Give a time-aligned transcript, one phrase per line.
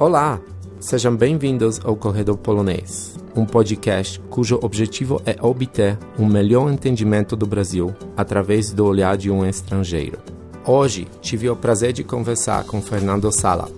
[0.00, 0.40] Olá,
[0.80, 7.46] sejam bem-vindos ao Corredor Polonês, um podcast cujo objetivo é obter um melhor entendimento do
[7.46, 10.18] Brasil através do olhar de um estrangeiro.
[10.64, 13.68] Hoje tive o prazer de conversar com Fernando Sala.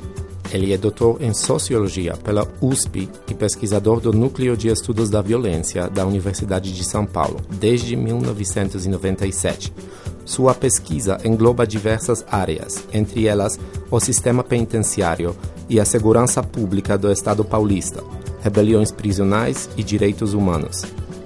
[0.53, 5.89] Ele é doutor em Sociologia pela USP e pesquisador do Núcleo de Estudos da Violência
[5.89, 9.73] da Universidade de São Paulo desde 1997
[10.25, 13.59] sua pesquisa engloba diversas áreas, entre elas
[13.91, 15.37] o sistema penitenciário
[15.69, 18.03] e a segurança pública do Estado paulista,
[18.41, 20.83] rebeliões prisionais e direitos humanos.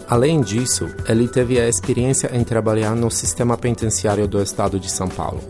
[0.09, 5.09] Além disso, ele teve a experiência em trabalhar no sistema penitenciário do Estado de São
[5.09, 5.41] Paulo.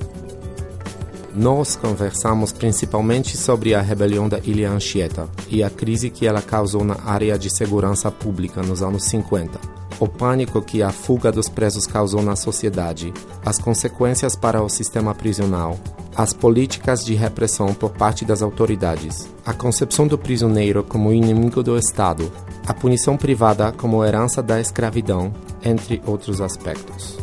[1.37, 6.83] Nós conversamos principalmente sobre a rebelião da Ilha Anchieta e a crise que ela causou
[6.83, 11.87] na área de segurança pública nos anos 50 o pânico que a fuga dos presos
[11.87, 15.79] causou na sociedade, as consequências para o sistema prisional,
[16.15, 21.79] as políticas de repressão por parte das autoridades, a concepção do prisioneiro como inimigo do
[21.79, 22.31] Estado,
[22.67, 27.19] a punição privada como herança da escravidão, entre outros aspectos.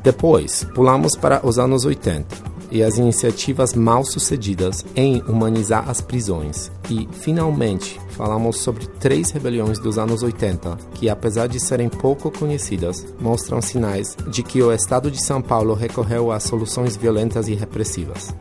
[0.00, 6.70] Depois, pulamos para os anos 80 e as iniciativas mal sucedidas em humanizar as prisões.
[6.90, 13.06] E, finalmente, falamos sobre três rebeliões dos anos 80 que, apesar de serem pouco conhecidas,
[13.20, 18.34] mostram sinais de que o Estado de São Paulo recorreu a soluções violentas e repressivas.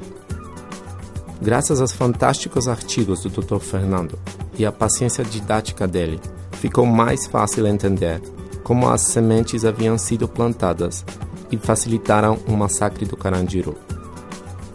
[1.41, 3.59] Graças aos fantásticos artigos do Dr.
[3.59, 4.17] Fernando
[4.57, 6.19] e à paciência didática dele,
[6.53, 8.19] ficou mais fácil entender
[8.63, 11.05] como as sementes haviam sido plantadas
[11.51, 13.77] e facilitaram o massacre do Carandiru.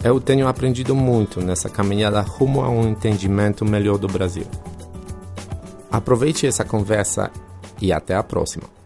[0.05, 4.47] Eu tenho aprendido muito nessa caminhada rumo a um entendimento melhor do Brasil.
[5.91, 7.31] Aproveite essa conversa
[7.81, 8.82] e até a próxima.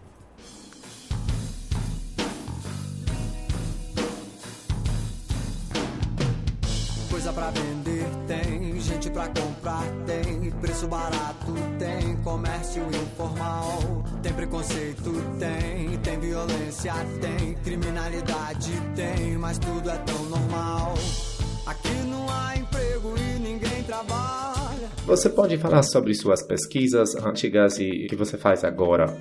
[25.07, 29.17] Você pode falar sobre suas pesquisas antigas e o que você faz agora?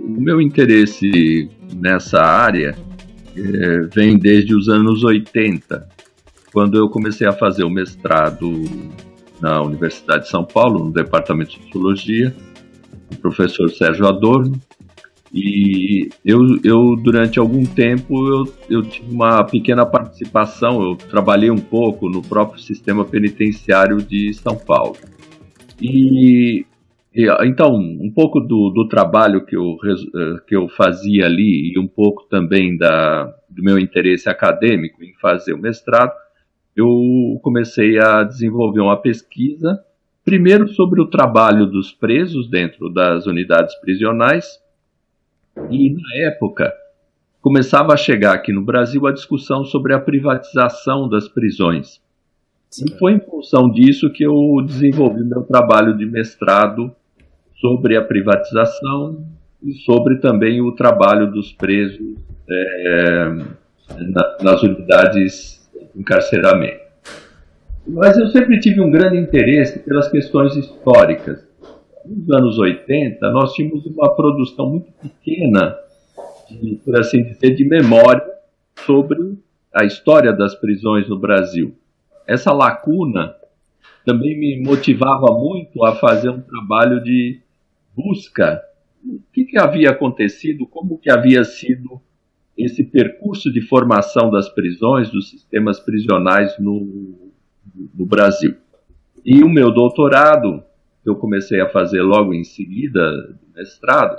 [0.00, 2.78] O meu interesse nessa área
[3.36, 5.84] é, vem desde os anos 80,
[6.52, 8.48] quando eu comecei a fazer o mestrado
[9.40, 12.32] na Universidade de São Paulo, no Departamento de Sociologia,
[13.12, 14.52] o professor Sérgio Adorno,
[15.34, 21.58] e eu, eu durante algum tempo, eu, eu tive uma pequena participação, eu trabalhei um
[21.58, 24.96] pouco no próprio sistema penitenciário de São Paulo.
[25.80, 26.64] E,
[27.14, 29.76] e então, um pouco do, do trabalho que eu,
[30.46, 35.54] que eu fazia ali e um pouco também da, do meu interesse acadêmico em fazer
[35.54, 36.12] o mestrado,
[36.74, 39.82] eu comecei a desenvolver uma pesquisa,
[40.24, 44.60] primeiro sobre o trabalho dos presos dentro das unidades prisionais,
[45.70, 46.70] e na época
[47.40, 52.00] começava a chegar aqui no Brasil a discussão sobre a privatização das prisões.
[52.82, 56.94] E foi em função disso que eu desenvolvi meu trabalho de mestrado
[57.60, 59.24] sobre a privatização
[59.62, 62.16] e sobre também o trabalho dos presos
[62.48, 63.28] é,
[63.98, 66.84] na, nas unidades de encarceramento.
[67.86, 71.46] Mas eu sempre tive um grande interesse pelas questões históricas
[72.08, 75.76] nos anos 80, nós tínhamos uma produção muito pequena,
[76.48, 78.24] de, por assim dizer, de memória
[78.84, 79.36] sobre
[79.74, 81.74] a história das prisões no Brasil.
[82.26, 83.34] Essa lacuna
[84.04, 87.40] também me motivava muito a fazer um trabalho de
[87.94, 88.62] busca.
[89.04, 92.00] O que, que havia acontecido, como que havia sido
[92.56, 97.30] esse percurso de formação das prisões, dos sistemas prisionais no,
[97.94, 98.56] no Brasil.
[99.24, 100.62] E o meu doutorado
[101.02, 104.16] que eu comecei a fazer logo em seguida do mestrado,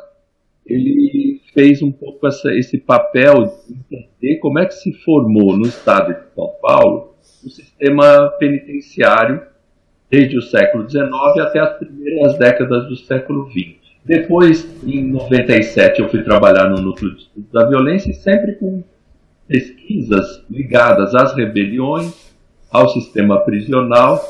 [0.66, 5.66] ele fez um pouco essa, esse papel de entender como é que se formou no
[5.66, 7.17] estado de São Paulo
[7.48, 9.42] o sistema penitenciário
[10.10, 11.10] desde o século XIX
[11.40, 13.76] até as primeiras décadas do século XX.
[14.06, 18.84] Depois, em 97, eu fui trabalhar no Núcleo de Estudos da Violência, sempre com
[19.48, 22.14] pesquisas ligadas às rebeliões,
[22.72, 24.22] ao sistema prisional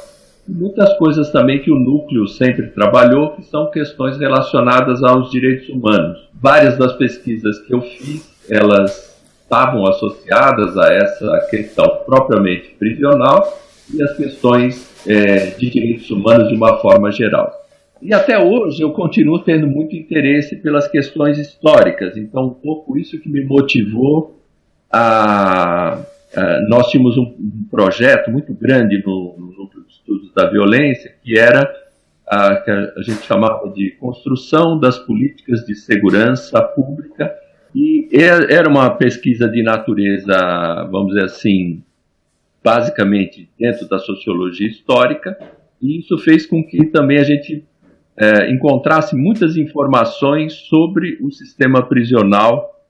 [0.47, 6.29] muitas coisas também que o núcleo sempre trabalhou, que são questões relacionadas aos direitos humanos.
[6.33, 9.16] Várias das pesquisas que eu fiz, elas
[9.47, 13.57] estavam associadas a essa questão propriamente prisional
[13.93, 17.49] e as questões é, de direitos humanos de uma forma geral.
[18.01, 23.19] E até hoje eu continuo tendo muito interesse pelas questões históricas, então um pouco isso
[23.19, 24.37] que me motivou
[24.91, 25.93] a.
[26.35, 31.15] a nós tínhamos um, um, projeto muito grande no, no Núcleo de Estudos da Violência,
[31.23, 31.73] que era
[32.27, 37.33] a, que a gente chamava de construção das políticas de segurança pública,
[37.79, 38.07] e
[38.49, 40.35] era uma pesquisa de natureza,
[40.91, 41.83] vamos dizer assim,
[42.63, 45.37] basicamente dentro da sociologia histórica,
[45.79, 47.63] e isso fez com que também a gente
[48.17, 52.83] é, encontrasse muitas informações sobre o sistema prisional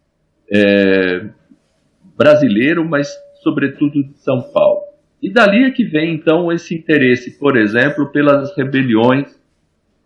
[0.50, 1.25] é,
[2.18, 3.13] brasileiro, mas
[3.44, 4.84] sobretudo de São Paulo.
[5.22, 9.38] E dali é que vem então esse interesse, por exemplo, pelas rebeliões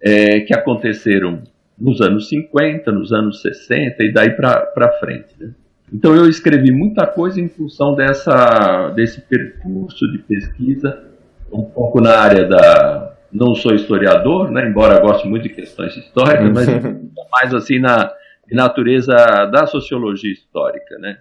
[0.01, 1.43] é, que aconteceram
[1.81, 5.35] nos anos 50, nos anos 60 e daí para frente.
[5.39, 5.51] Né?
[5.91, 11.03] Então eu escrevi muita coisa em função dessa, desse percurso de pesquisa,
[11.51, 16.51] um pouco na área da, não sou historiador, né, embora goste muito de questões históricas,
[16.53, 16.67] mas
[17.31, 18.11] mais assim na
[18.51, 21.17] natureza da sociologia histórica, né?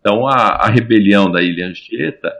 [0.00, 2.32] Então a, a rebelião da Ilha Anchieta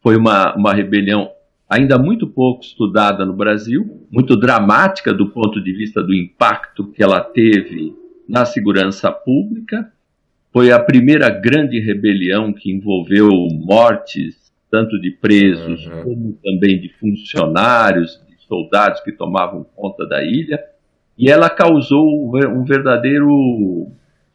[0.00, 1.30] foi uma, uma rebelião
[1.74, 7.02] ainda muito pouco estudada no Brasil, muito dramática do ponto de vista do impacto que
[7.02, 7.92] ela teve
[8.28, 9.90] na segurança pública.
[10.52, 16.02] Foi a primeira grande rebelião que envolveu mortes tanto de presos uhum.
[16.02, 20.60] como também de funcionários, de soldados que tomavam conta da ilha,
[21.18, 23.88] e ela causou um verdadeiro,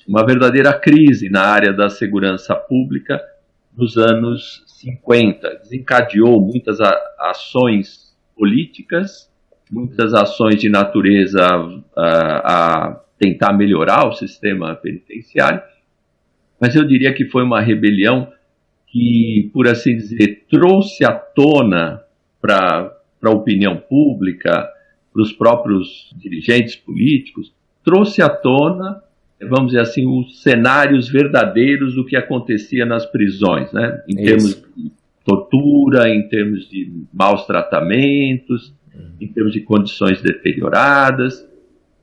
[0.08, 3.22] uma verdadeira crise na área da segurança pública
[3.76, 5.60] nos anos 50.
[5.62, 6.80] Desencadeou muitas
[7.20, 9.30] ações políticas,
[9.72, 11.46] muitas ações de natureza
[11.96, 15.62] a, a tentar melhorar o sistema penitenciário,
[16.60, 18.32] mas eu diria que foi uma rebelião
[18.88, 22.02] que, por assim dizer, trouxe à tona
[22.42, 24.68] para a opinião pública,
[25.14, 27.54] para os próprios dirigentes políticos,
[27.84, 29.04] trouxe à tona,
[29.48, 34.02] vamos dizer assim, os cenários verdadeiros do que acontecia nas prisões, né?
[34.08, 34.24] em Isso.
[34.24, 34.92] termos de
[35.24, 38.74] tortura, em termos de maus tratamentos,
[39.20, 41.48] em termos de condições deterioradas.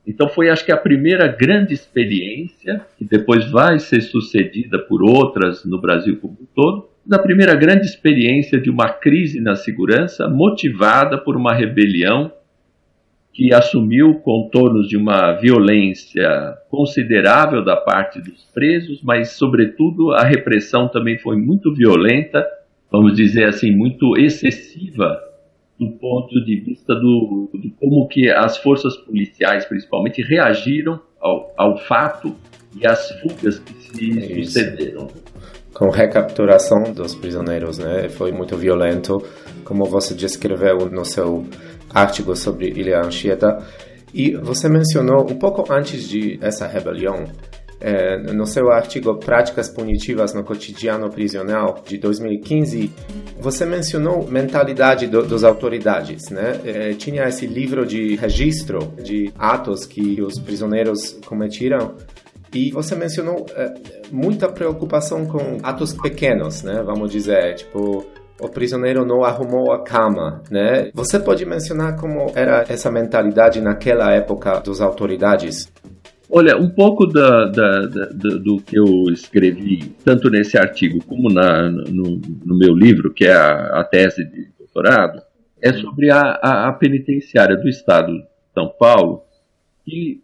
[0.06, 5.64] Então foi, acho que, a primeira grande experiência, que depois vai ser sucedida por outras
[5.64, 11.18] no Brasil como um todo, a primeira grande experiência de uma crise na segurança motivada
[11.18, 12.32] por uma rebelião
[13.36, 20.88] que assumiu contornos de uma violência considerável da parte dos presos, mas, sobretudo, a repressão
[20.88, 22.42] também foi muito violenta,
[22.90, 25.20] vamos dizer assim, muito excessiva
[25.78, 31.76] do ponto de vista do, de como que as forças policiais, principalmente, reagiram ao, ao
[31.76, 32.34] fato
[32.74, 35.08] e às fugas que se é sucederam.
[35.74, 38.08] Com recapturação dos prisioneiros, né?
[38.08, 39.22] Foi muito violento,
[39.62, 41.44] como você descreveu no seu
[41.92, 43.58] artigo sobre Ilha Anchieta.
[44.12, 47.24] E você mencionou um pouco antes de essa rebelião
[47.80, 52.90] é, no seu artigo Práticas Punitivas no Cotidiano Prisional de 2015,
[53.38, 56.60] você mencionou mentalidade do, das autoridades, né?
[56.64, 61.94] É, tinha esse livro de registro de atos que os prisioneiros cometeram
[62.54, 63.74] e você mencionou é,
[64.10, 66.82] muita preocupação com atos pequenos, né?
[66.82, 68.06] Vamos dizer, tipo
[68.40, 70.90] o prisioneiro não arrumou a cama, né?
[70.94, 75.72] Você pode mencionar como era essa mentalidade naquela época das autoridades?
[76.28, 81.70] Olha, um pouco da, da, da, do que eu escrevi, tanto nesse artigo como na,
[81.70, 85.22] no, no, meu livro, que é a, a, tese de doutorado,
[85.62, 89.22] é sobre a, a, a penitenciária do Estado de São Paulo,
[89.84, 90.20] que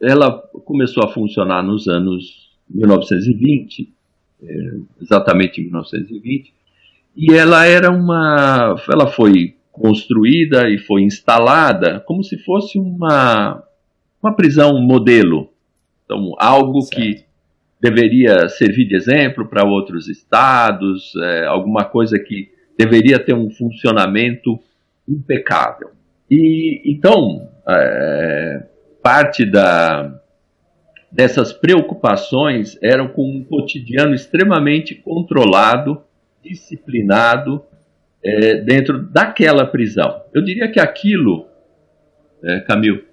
[0.00, 0.32] ela
[0.64, 3.92] começou a funcionar nos anos 1920,
[4.42, 4.70] é,
[5.02, 6.52] exatamente em 1920,
[7.16, 13.62] e ela era uma, ela foi construída e foi instalada como se fosse uma
[14.22, 15.50] uma prisão modelo.
[16.04, 16.96] Então, algo certo.
[17.00, 17.24] que
[17.80, 24.58] deveria servir de exemplo para outros estados, é, alguma coisa que deveria ter um funcionamento
[25.08, 25.90] impecável.
[26.30, 28.66] E então, é,
[29.02, 30.20] parte da,
[31.10, 36.02] dessas preocupações eram com um cotidiano extremamente controlado,
[36.48, 37.62] disciplinado
[38.22, 40.22] é, dentro daquela prisão.
[40.32, 41.46] Eu diria que aquilo,
[42.42, 43.04] é, Camil,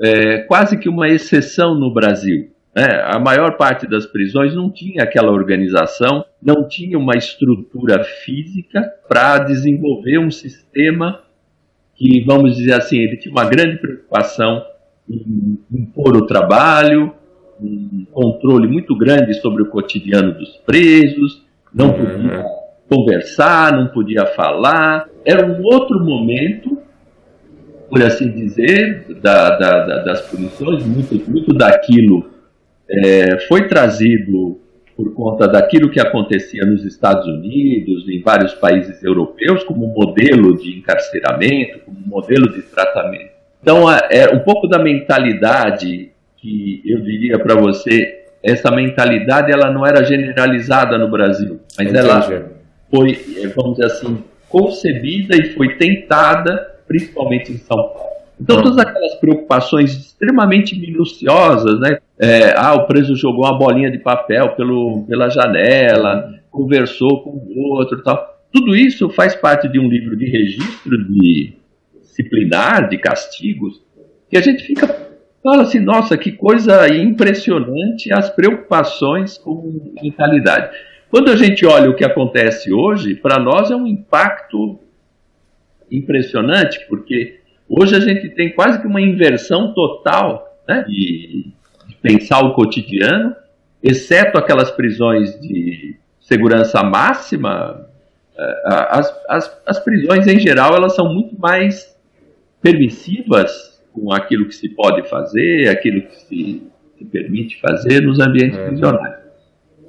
[0.00, 2.50] é, quase que uma exceção no Brasil.
[2.74, 2.86] Né?
[3.04, 9.38] A maior parte das prisões não tinha aquela organização, não tinha uma estrutura física para
[9.38, 11.22] desenvolver um sistema
[11.94, 14.62] que, vamos dizer assim, ele tinha uma grande preocupação
[15.08, 17.14] em impor o trabalho,
[17.58, 21.45] um controle muito grande sobre o cotidiano dos presos,
[21.76, 22.44] não podia
[22.88, 25.08] conversar, não podia falar.
[25.24, 26.76] Era um outro momento
[27.88, 32.30] por assim dizer, da, da, da, das punições, muito, muito daquilo
[32.88, 34.60] é, foi trazido
[34.96, 40.78] por conta daquilo que acontecia nos Estados Unidos, em vários países europeus, como modelo de
[40.78, 43.30] encarceramento, como modelo de tratamento.
[43.60, 49.84] Então, é um pouco da mentalidade que eu diria para você, essa mentalidade ela não
[49.84, 52.08] era generalizada no Brasil, mas Entendi.
[52.08, 52.22] ela
[52.88, 53.18] foi,
[53.56, 58.06] vamos dizer assim, concebida e foi tentada, principalmente em São Paulo.
[58.40, 61.98] Então, todas aquelas preocupações extremamente minuciosas, né?
[62.18, 67.74] É, ah, o preso jogou uma bolinha de papel pelo, pela janela, conversou com o
[67.74, 68.36] outro tal.
[68.52, 71.54] Tudo isso faz parte de um livro de registro de
[72.00, 73.82] disciplinar, de castigos,
[74.30, 75.05] que a gente fica
[75.50, 80.76] fala assim, nossa, que coisa impressionante as preocupações com mentalidade.
[81.10, 84.78] Quando a gente olha o que acontece hoje, para nós é um impacto
[85.90, 91.52] impressionante, porque Hoje a gente tem quase que uma inversão total né, de,
[91.88, 93.34] de pensar o cotidiano,
[93.82, 97.88] exceto aquelas prisões de segurança máxima,
[98.38, 101.96] é, as, as, as, prisões em geral elas são muito mais
[102.60, 106.62] permissivas com aquilo que se pode fazer, aquilo que se,
[106.98, 108.66] se permite fazer nos ambientes é.
[108.66, 109.16] prisionais.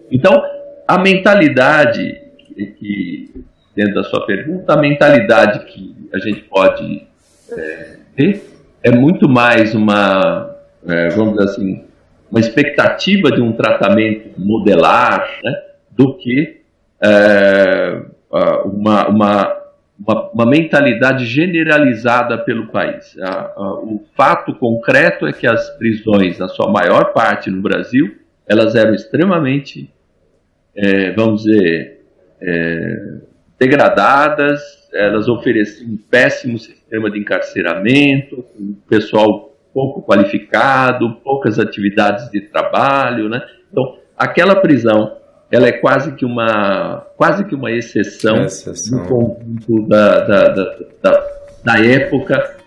[0.09, 0.41] Então,
[0.87, 2.21] a mentalidade
[2.55, 3.45] que,
[3.75, 7.05] dentro da sua pergunta, a mentalidade que a gente pode
[7.51, 7.97] é,
[8.83, 10.55] é muito mais uma,
[10.87, 11.83] é, vamos dizer assim,
[12.31, 15.61] uma expectativa de um tratamento modelar né,
[15.91, 16.61] do que
[17.03, 18.01] é,
[18.65, 19.57] uma, uma,
[19.99, 23.15] uma, uma, mentalidade generalizada pelo país.
[23.83, 28.15] o fato concreto é que as prisões, na sua maior parte no Brasil,
[28.47, 29.91] elas eram extremamente,
[30.75, 32.01] é, vamos dizer,
[32.41, 33.17] é,
[33.59, 34.61] degradadas,
[34.93, 43.29] elas ofereciam um péssimo sistema de encarceramento, um pessoal pouco qualificado, poucas atividades de trabalho,
[43.29, 43.41] né?
[43.71, 45.17] Então, aquela prisão,
[45.51, 48.99] ela é quase que uma, quase que uma exceção, exceção.
[48.99, 50.53] no conjunto da, da,
[51.01, 51.27] da,
[51.63, 52.57] da, época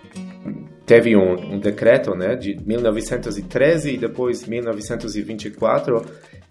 [0.86, 6.04] teve um, um, decreto né, de 1913 e depois 1924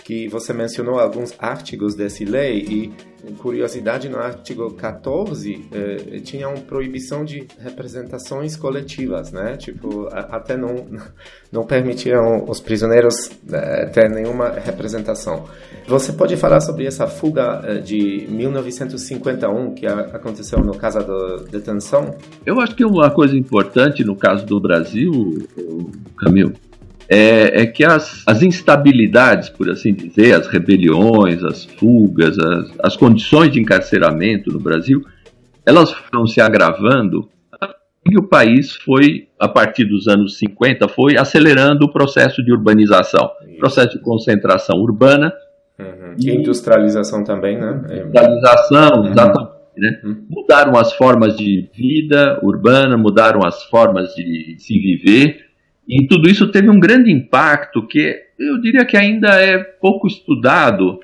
[0.04, 2.94] que você mencionou alguns artigos dessa lei e
[3.38, 9.58] curiosidade no artigo 14 eh, tinha uma proibição de representações coletivas, né?
[9.58, 10.86] Tipo, até não
[11.52, 15.46] não permitiam os prisioneiros eh, ter nenhuma representação.
[15.88, 21.44] Você pode falar sobre essa fuga eh, de 1951 que a, aconteceu no caso da
[21.50, 22.16] detenção?
[22.46, 25.12] Eu acho que uma coisa importante no caso do Brasil,
[26.18, 26.54] Camilo,
[27.10, 32.96] é, é que as, as, instabilidades, por assim dizer, as rebeliões, as fugas, as, as
[32.96, 35.04] condições de encarceramento no Brasil,
[35.66, 37.28] elas foram se agravando
[38.06, 43.30] e o país foi, a partir dos anos 50, foi acelerando o processo de urbanização,
[43.60, 45.34] processo de concentração urbana.
[45.78, 46.16] Uhum.
[46.18, 47.82] E industrialização também, né?
[47.92, 49.12] Industrialização, uhum.
[49.12, 49.60] exatamente.
[49.78, 50.02] Né?
[50.04, 50.26] Uhum.
[50.30, 55.49] Mudaram as formas de vida urbana, mudaram as formas de se viver,
[55.90, 61.00] e tudo isso teve um grande impacto que eu diria que ainda é pouco estudado,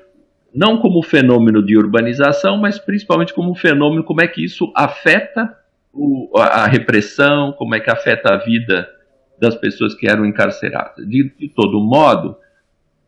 [0.54, 5.58] não como fenômeno de urbanização, mas principalmente como fenômeno, como é que isso afeta
[5.92, 8.88] o, a repressão, como é que afeta a vida
[9.40, 11.04] das pessoas que eram encarceradas.
[11.04, 12.36] De, de todo modo,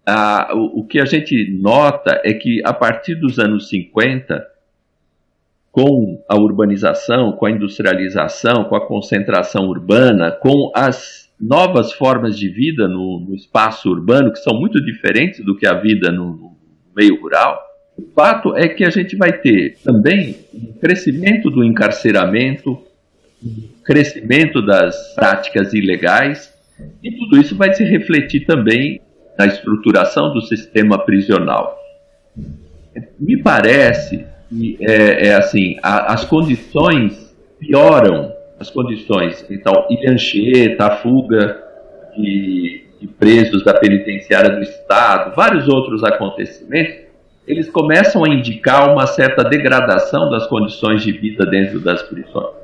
[0.05, 4.45] a, o, o que a gente nota é que a partir dos anos 50,
[5.71, 12.49] com a urbanização, com a industrialização, com a concentração urbana, com as novas formas de
[12.49, 16.57] vida no, no, espaço urbano que são muito diferentes do que a vida no, no
[16.97, 17.63] meio rural.
[17.97, 22.79] O fato é que a gente vai ter também um crescimento do encarceramento,
[23.43, 26.53] um crescimento das práticas ilegais,
[27.03, 29.01] e tudo isso vai se refletir também
[29.39, 31.79] na estruturação do sistema prisional.
[33.19, 39.45] Me parece que é, é assim, a, as condições pioram as condições.
[39.51, 41.63] Então, Ilhancheta, a fuga
[42.17, 47.09] de, de presos da penitenciária do Estado, vários outros acontecimentos,
[47.47, 52.57] eles começam a indicar uma certa degradação das condições de vida dentro das prisões,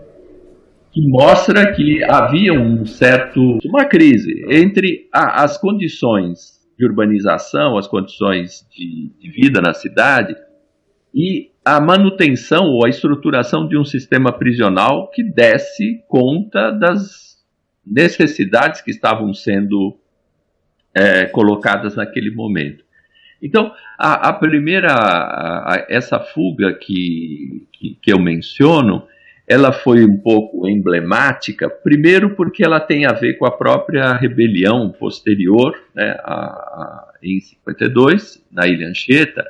[0.92, 7.86] que mostra que havia um certo uma crise entre a, as condições de urbanização, as
[7.86, 10.36] condições de, de vida na cidade
[11.14, 17.42] e a manutenção ou a estruturação de um sistema prisional que desse conta das
[17.86, 19.96] necessidades que estavam sendo
[20.94, 22.84] é, colocadas naquele momento.
[23.42, 29.06] Então, a, a primeira, a, a, essa fuga que, que, que, eu menciono,
[29.46, 34.90] ela foi um pouco emblemática, primeiro porque ela tem a ver com a própria rebelião
[34.90, 39.44] posterior, né, a, a, em 52, na Ilha Anchieta,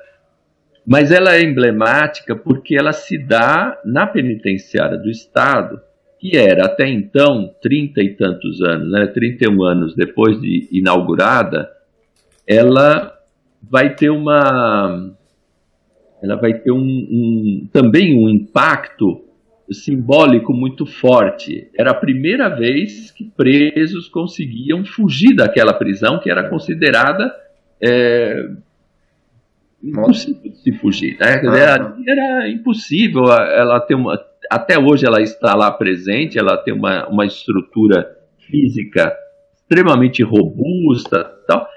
[0.87, 5.81] mas ela é emblemática porque ela se dá na penitenciária do Estado,
[6.19, 11.71] que era até então, trinta e tantos anos, né, 31 anos depois de inaugurada,
[12.47, 13.12] ela
[13.62, 15.12] vai ter uma
[16.23, 19.23] ela vai ter um, um, também um impacto
[19.71, 21.69] simbólico muito forte.
[21.79, 27.31] Era a primeira vez que presos conseguiam fugir daquela prisão que era considerada
[27.79, 28.49] é,
[29.88, 31.17] impossível de se fugir.
[31.19, 31.41] Né?
[31.45, 33.25] Era, era, impossível.
[33.25, 34.19] Ela ter uma,
[34.50, 36.38] até hoje ela está lá presente.
[36.38, 38.07] Ela tem uma, uma estrutura
[38.38, 39.14] física
[39.57, 41.69] extremamente robusta, tal.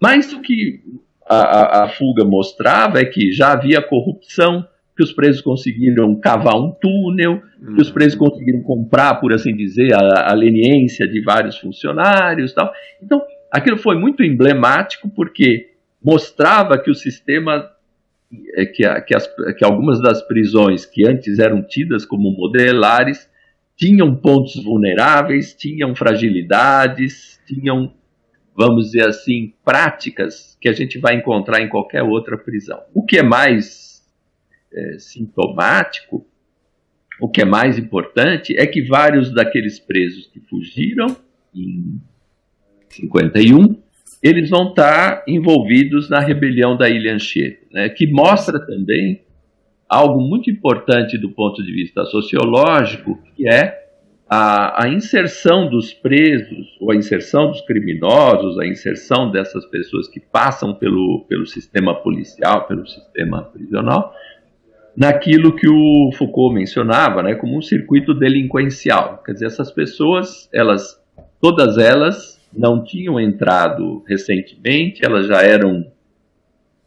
[0.00, 0.80] Mas o que
[1.28, 6.56] a, a, a fuga mostrava é que já havia corrupção que os presos conseguiram cavar
[6.56, 7.42] um túnel,
[7.74, 12.72] que os presos conseguiram comprar, por assim dizer, a, a leniência de vários funcionários tal.
[13.02, 15.75] Então, aquilo foi muito emblemático porque
[16.06, 17.68] mostrava que o sistema,
[18.54, 19.26] é, que, que, as,
[19.58, 23.28] que algumas das prisões que antes eram tidas como modelares,
[23.74, 27.92] tinham pontos vulneráveis, tinham fragilidades, tinham,
[28.56, 32.80] vamos dizer assim, práticas que a gente vai encontrar em qualquer outra prisão.
[32.94, 34.06] O que é mais
[34.72, 36.24] é, sintomático,
[37.20, 41.16] o que é mais importante é que vários daqueles presos que fugiram
[41.52, 42.00] em
[42.90, 43.85] 51,
[44.22, 49.22] eles vão estar envolvidos na rebelião da Ilha Anchieta, né, que mostra também
[49.88, 53.86] algo muito importante do ponto de vista sociológico, que é
[54.28, 60.18] a, a, inserção dos presos, ou a inserção dos criminosos, a inserção dessas pessoas que
[60.18, 64.12] passam pelo, pelo sistema policial, pelo sistema prisional,
[64.96, 69.22] naquilo que o Foucault mencionava, né, como um circuito delinquencial.
[69.24, 71.00] Quer dizer, essas pessoas, elas,
[71.40, 75.86] todas elas não tinham entrado recentemente, elas já eram,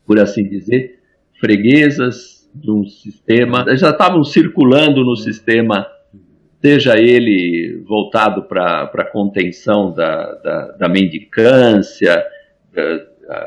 [0.05, 0.99] por assim dizer,
[1.39, 5.87] freguesas de um sistema, já estavam circulando no sistema,
[6.61, 12.25] seja ele voltado para a contenção da, da, da mendicância,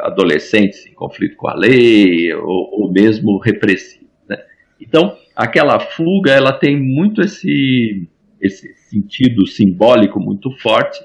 [0.03, 4.03] adolescentes em conflito com a lei, ou, ou mesmo repressivo.
[4.81, 8.09] Então, aquela fuga, ela tem muito esse,
[8.41, 11.01] esse sentido simbólico muito forte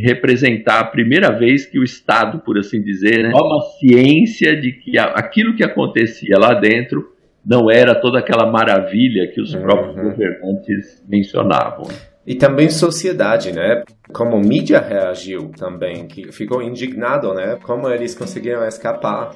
[0.00, 4.98] representar a primeira vez que o Estado, por assim dizer, né, toma ciência de que
[4.98, 7.12] aquilo que acontecia lá dentro
[7.44, 9.62] não era toda aquela maravilha que os uhum.
[9.62, 11.86] próprios governantes mencionavam.
[12.26, 13.84] E também sociedade, né?
[14.12, 17.56] Como mídia reagiu também, que ficou indignado, né?
[17.62, 19.30] Como eles conseguiram escapar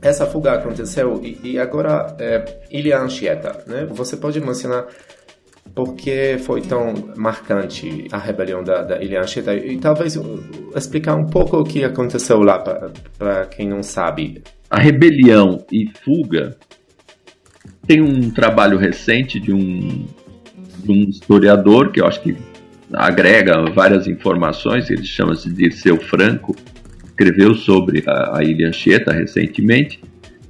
[0.00, 3.86] essa fuga aconteceu e, e agora é, Ilha Anchieta, né?
[3.90, 4.86] Você pode mencionar
[5.76, 10.18] por que foi tão marcante a rebelião da, da Ilha Anchieta e talvez
[10.74, 14.42] explicar um pouco o que aconteceu lá para quem não sabe.
[14.70, 16.56] A rebelião e fuga
[17.86, 20.06] tem um trabalho recente de um,
[20.82, 22.34] de um historiador que eu acho que
[22.94, 26.56] agrega várias informações, ele chama-se Dirceu Franco,
[27.04, 30.00] escreveu sobre a, a Ilha Anchieta recentemente.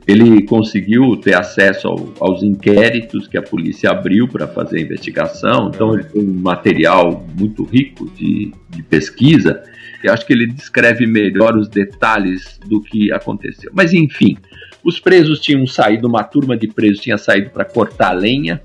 [0.07, 5.71] Ele conseguiu ter acesso ao, aos inquéritos que a polícia abriu para fazer a investigação,
[5.75, 9.63] então ele tem um material muito rico de, de pesquisa.
[10.05, 13.73] Eu acho que ele descreve melhor os detalhes do que aconteceu.
[13.75, 14.37] Mas enfim,
[14.85, 18.63] os presos tinham saído, uma turma de presos tinha saído para cortar lenha.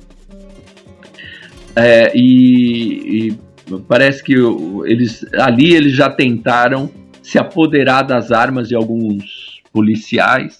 [1.75, 3.38] É, e, e,
[3.88, 4.36] parece que
[4.86, 6.91] eles ali eles já tentaram
[7.23, 10.60] se apoderar das armas de alguns policiais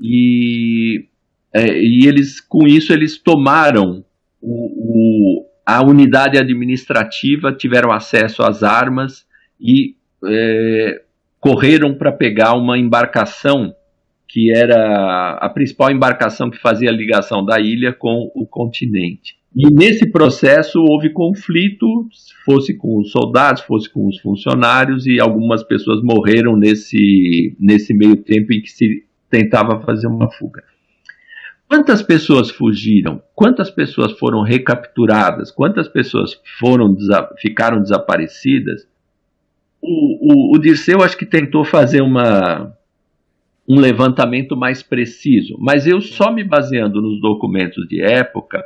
[0.00, 1.06] e,
[1.52, 4.04] é, e eles com isso eles tomaram
[4.40, 9.24] o, o, a unidade administrativa, tiveram acesso às armas
[9.60, 11.02] e é,
[11.40, 13.74] correram para pegar uma embarcação
[14.28, 19.36] que era a principal embarcação que fazia a ligação da ilha com o continente.
[19.54, 22.08] E nesse processo houve conflito,
[22.42, 28.16] fosse com os soldados, fosse com os funcionários, e algumas pessoas morreram nesse, nesse meio
[28.16, 30.62] tempo em que se tentava fazer uma fuga.
[31.66, 33.22] Quantas pessoas fugiram?
[33.34, 35.50] Quantas pessoas foram recapturadas?
[35.50, 36.94] Quantas pessoas foram
[37.38, 38.86] ficaram desaparecidas?
[39.80, 42.76] O, o, o Dirceu acho que tentou fazer uma,
[43.66, 48.62] um levantamento mais preciso, mas eu só me baseando nos documentos de época,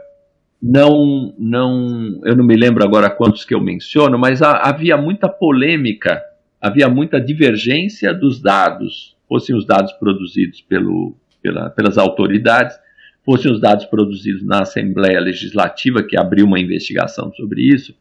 [0.60, 5.28] não, não, eu não me lembro agora quantos que eu menciono, mas a, havia muita
[5.28, 6.20] polêmica,
[6.60, 12.76] havia muita divergência dos dados, fossem os dados produzidos pelo, pela, pelas autoridades,
[13.24, 17.94] fossem os dados produzidos na Assembleia Legislativa, que abriu uma investigação sobre isso.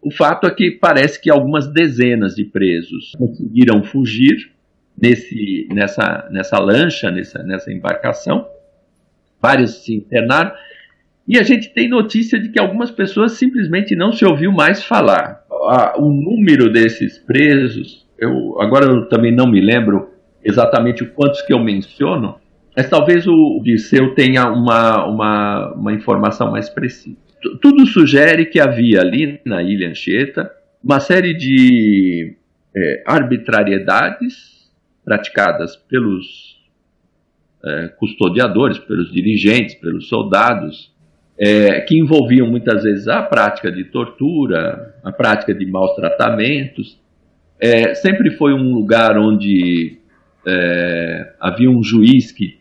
[0.00, 4.50] O fato é que parece que algumas dezenas de presos conseguiram fugir
[5.00, 8.46] nesse, nessa, nessa lancha, nessa, nessa embarcação.
[9.40, 10.52] Vários se internaram.
[11.28, 15.44] E a gente tem notícia de que algumas pessoas simplesmente não se ouviu mais falar.
[15.98, 20.11] O número desses presos, eu, agora eu também não me lembro
[20.44, 22.36] exatamente quantos que eu menciono,
[22.76, 27.16] mas talvez o Disseu tenha uma, uma, uma informação mais precisa.
[27.60, 30.50] Tudo sugere que havia ali na Ilha Anchieta
[30.82, 32.36] uma série de
[32.74, 34.70] é, arbitrariedades
[35.04, 36.60] praticadas pelos
[37.64, 40.92] é, custodiadores, pelos dirigentes, pelos soldados,
[41.38, 47.00] é, que envolviam muitas vezes a prática de tortura, a prática de maus tratamentos.
[47.60, 49.98] É, sempre foi um lugar onde
[50.46, 52.58] é, havia um juiz que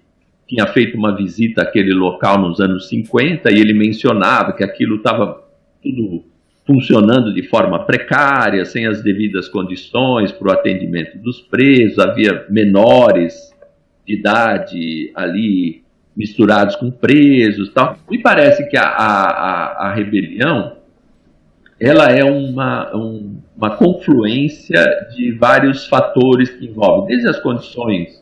[0.48, 5.42] tinha feito uma visita àquele local nos anos 50 e ele mencionava que aquilo estava
[5.82, 6.26] tudo
[6.66, 13.52] funcionando de forma precária, sem as devidas condições para o atendimento dos presos, havia menores
[14.06, 15.84] de idade ali
[16.16, 17.98] misturados com presos tal.
[18.10, 20.81] Me parece que a, a, a rebelião
[21.82, 28.22] ela é uma, um, uma confluência de vários fatores que envolvem, desde as condições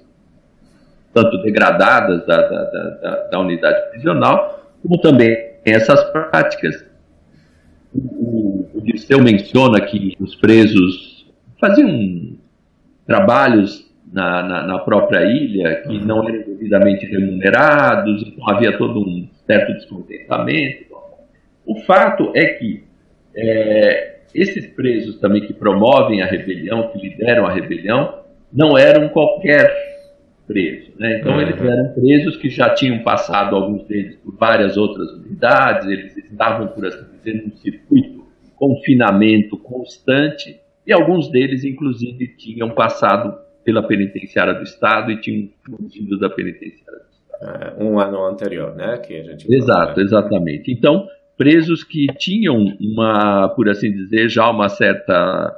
[1.14, 6.86] tanto degradadas da, da, da, da unidade prisional, como também essas práticas.
[7.94, 11.28] O, o Dirceu menciona que os presos
[11.60, 12.38] faziam
[13.06, 19.28] trabalhos na, na, na, própria ilha que não eram devidamente remunerados, então havia todo um
[19.46, 20.86] certo descontentamento.
[21.66, 22.89] O fato é que
[23.36, 28.20] é, esses presos também que promovem a rebelião, que lideram a rebelião,
[28.52, 29.72] não eram qualquer
[30.48, 30.92] preso.
[30.98, 31.20] Né?
[31.20, 31.42] Então, uhum.
[31.42, 36.68] eles eram presos que já tinham passado, alguns deles, por várias outras unidades, eles estavam,
[36.68, 43.84] por assim dizer, num circuito de confinamento constante, e alguns deles, inclusive, tinham passado pela
[43.84, 47.78] penitenciária do Estado e tinham fugido da penitenciária do Estado.
[47.80, 48.98] É, um ano anterior, né?
[48.98, 50.72] Que a gente Exato, exatamente.
[50.72, 51.08] Então,
[51.40, 55.56] presos que tinham uma, por assim dizer, já uma certa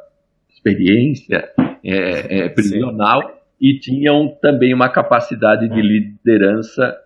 [0.48, 1.50] experiência
[1.84, 6.98] é, é, prisional, Sim e tinham também uma capacidade de liderança,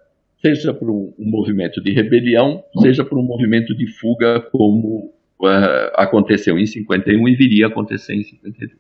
[0.41, 5.91] seja por um, um movimento de rebelião, seja por um movimento de fuga, como uh,
[5.95, 8.71] aconteceu em 51 e viria a acontecer em 52.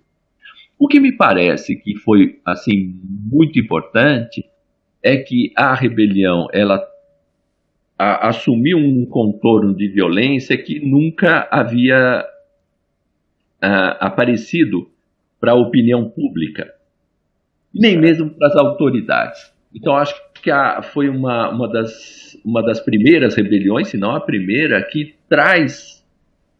[0.79, 4.45] O que me parece que foi assim muito importante
[5.03, 6.81] é que a rebelião ela
[7.97, 12.25] a, assumiu um contorno de violência que nunca havia
[13.63, 14.89] uh, aparecido
[15.39, 16.75] para a opinião pública
[17.75, 19.53] nem mesmo para as autoridades.
[19.73, 24.21] Então, acho que a, foi uma, uma, das, uma das primeiras rebeliões, se não a
[24.21, 26.01] primeira, que traz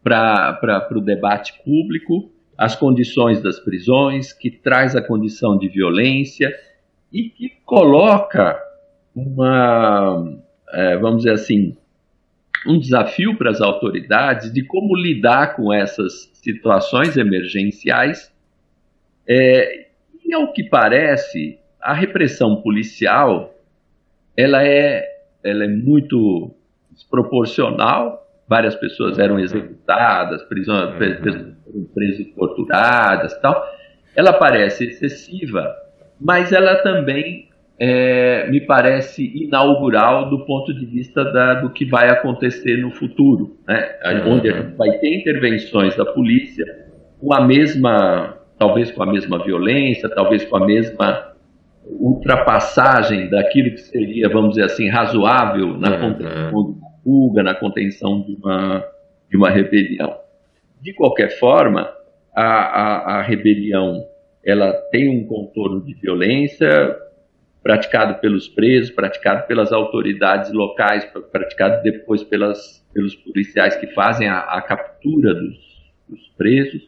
[0.04, 6.54] para o debate público as condições das prisões, que traz a condição de violência
[7.12, 8.60] e que coloca
[9.16, 10.38] uma,
[10.72, 11.76] é, vamos dizer assim,
[12.66, 18.34] um desafio para as autoridades de como lidar com essas situações emergenciais
[19.28, 19.88] é,
[20.24, 23.54] e ao que parece, a repressão policial
[24.36, 25.06] ela é,
[25.44, 26.52] ela é muito
[26.92, 28.24] desproporcional.
[28.48, 31.86] Várias pessoas eram executadas, prisões, uhum.
[31.94, 33.64] presas e torturadas, tal.
[34.16, 35.76] Ela parece excessiva,
[36.20, 37.50] mas ela também
[37.80, 43.58] é, me parece inaugural do ponto de vista da, do que vai acontecer no futuro,
[43.68, 43.96] né?
[44.26, 46.66] onde a gente vai ter intervenções da polícia
[47.20, 51.34] com a mesma talvez com a mesma violência, talvez com a mesma
[51.86, 56.02] ultrapassagem daquilo que seria, vamos dizer assim, razoável na uhum.
[56.02, 58.84] contenção de uma fuga, na contenção de uma,
[59.30, 60.18] de uma rebelião.
[60.82, 61.90] De qualquer forma,
[62.36, 64.04] a, a, a rebelião
[64.44, 66.96] ela tem um contorno de violência
[67.66, 74.38] praticado pelos presos, praticado pelas autoridades locais, praticado depois pelas, pelos policiais que fazem a,
[74.38, 75.58] a captura dos,
[76.08, 76.88] dos presos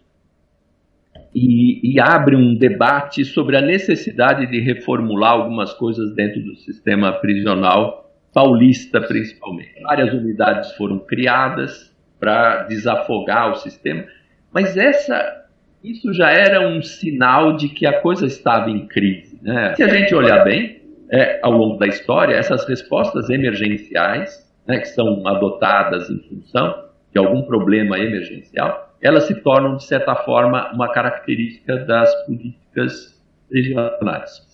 [1.34, 7.12] e, e, abre um debate sobre a necessidade de reformular algumas coisas dentro do sistema
[7.14, 9.82] prisional paulista, principalmente.
[9.82, 14.06] Várias unidades foram criadas para desafogar o sistema,
[14.54, 15.44] mas essa,
[15.84, 19.27] isso já era um sinal de que a coisa estava em crise.
[19.48, 19.74] Né?
[19.76, 24.90] Se a gente olhar bem, é, ao longo da história, essas respostas emergenciais, né, que
[24.90, 26.84] são adotadas em função
[27.14, 33.16] de algum problema emergencial, elas se tornam, de certa forma, uma característica das políticas
[33.50, 34.46] regionais.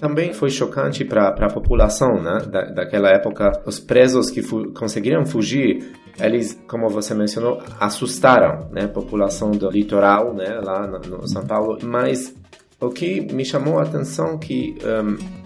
[0.00, 2.38] Também foi chocante para a população, né?
[2.50, 8.84] Da, daquela época, os presos que fu conseguiram fugir, eles, como você mencionou, assustaram, né?
[8.84, 10.58] A população do litoral, né?
[10.64, 11.78] Lá no, no São Paulo.
[11.84, 12.34] Mas
[12.80, 15.40] o que me chamou a atenção que um,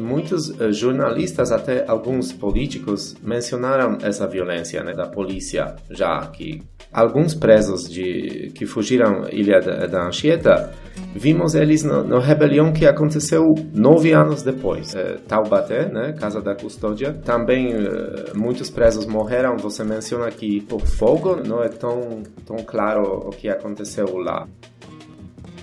[0.00, 7.34] muitos uh, jornalistas, até alguns políticos, mencionaram essa violência né, da polícia já que alguns
[7.34, 10.72] presos de que fugiram ilha da, da Anchieta
[11.14, 13.42] vimos eles na, rebelião que aconteceu
[13.74, 14.94] nove anos depois.
[14.94, 19.56] É, Taubaté né casa da custódia também é, muitos presos morreram.
[19.58, 24.46] Você menciona que por fogo não é tão tão claro o que aconteceu lá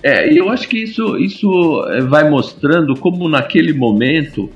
[0.02, 4.50] é, eu acho que isso, isso é, vai mostrando como naquele momento,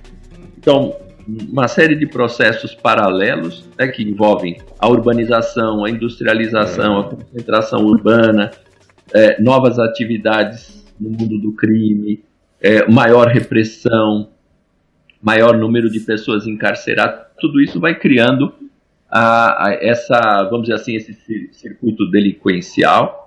[0.59, 0.95] então,
[1.27, 8.51] uma série de processos paralelos né, que envolvem a urbanização, a industrialização, a concentração urbana,
[9.15, 12.23] é, novas atividades no mundo do crime,
[12.61, 14.29] é, maior repressão,
[15.23, 18.53] maior número de pessoas encarceradas, tudo isso vai criando
[19.11, 21.15] a, a essa, vamos dizer assim, esse
[21.53, 23.20] circuito delinquencial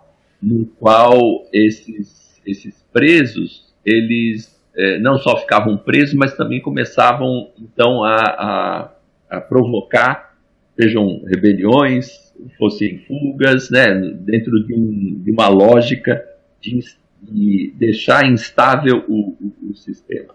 [0.43, 8.03] no qual esses, esses presos eles é, não só ficavam presos, mas também começavam então
[8.03, 8.91] a, a,
[9.29, 10.35] a provocar,
[10.75, 16.25] sejam rebeliões, fossem fugas, né, dentro de, um, de uma lógica
[16.59, 16.79] de,
[17.21, 20.33] de, deixar instável o, o, o sistema.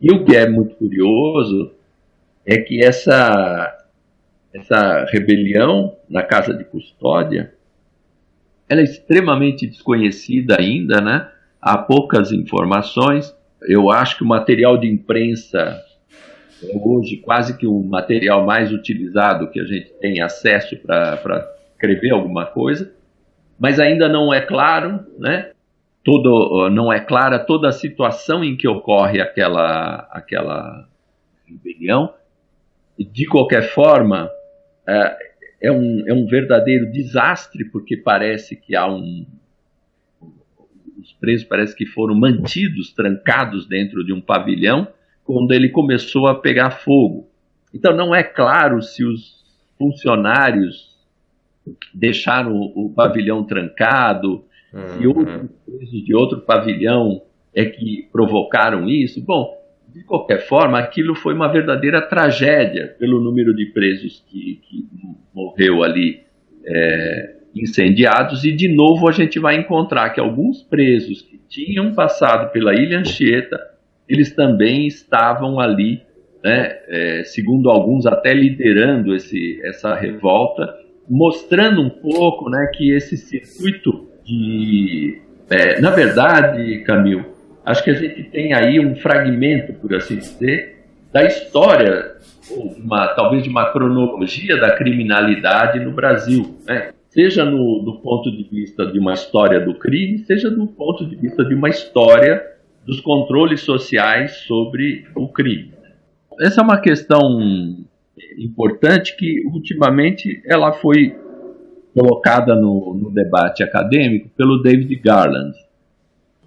[0.00, 1.72] E o que é muito curioso
[2.46, 3.86] é que essa,
[4.54, 7.52] essa rebelião na casa de custódia
[8.70, 11.28] ela é extremamente desconhecida ainda, né?
[11.60, 15.82] Há poucas informações eu acho que o material de imprensa
[16.62, 22.10] é hoje quase que o material mais utilizado que a gente tem acesso para escrever
[22.10, 22.92] alguma coisa,
[23.58, 25.50] mas ainda não é claro, né?
[26.02, 30.88] Todo, não é clara toda a situação em que ocorre aquela, aquela
[31.46, 32.14] rebelião.
[32.98, 34.30] De qualquer forma,
[34.86, 35.16] é,
[35.60, 39.26] é, um, é um verdadeiro desastre, porque parece que há um,
[40.98, 44.88] os presos parece que foram mantidos, trancados dentro de um pavilhão,
[45.24, 47.28] quando ele começou a pegar fogo.
[47.72, 49.44] Então não é claro se os
[49.78, 50.90] funcionários
[51.94, 54.88] deixaram o, pavilhão trancado, uhum.
[54.98, 57.22] se outros presos de outro pavilhão
[57.54, 59.22] é que provocaram isso.
[59.24, 59.59] Bom,
[59.92, 64.88] de qualquer forma, aquilo foi uma verdadeira tragédia pelo número de presos que, que
[65.34, 66.20] morreu ali.
[66.64, 72.52] É, incendiados, e de novo a gente vai encontrar que alguns presos que tinham passado
[72.52, 73.58] pela Ilha Anchieta,
[74.08, 76.02] eles também estavam ali,
[76.42, 80.74] né, é, segundo alguns, até liderando esse, essa revolta,
[81.08, 85.20] mostrando um pouco né, que esse circuito de.
[85.48, 87.24] É, na verdade, Camil,
[87.70, 92.16] acho que a gente tem aí um fragmento, por assim dizer, da história,
[92.50, 96.58] ou uma, talvez de uma cronologia da criminalidade no Brasil.
[96.66, 96.90] Né?
[97.10, 101.16] seja no, do ponto de vista de uma história do crime, seja do ponto de
[101.16, 102.42] vista de uma história
[102.86, 105.72] dos controles sociais sobre o crime.
[106.40, 107.38] Essa é uma questão
[108.38, 111.14] importante que ultimamente ela foi
[111.92, 115.54] colocada no, no debate acadêmico pelo David Garland.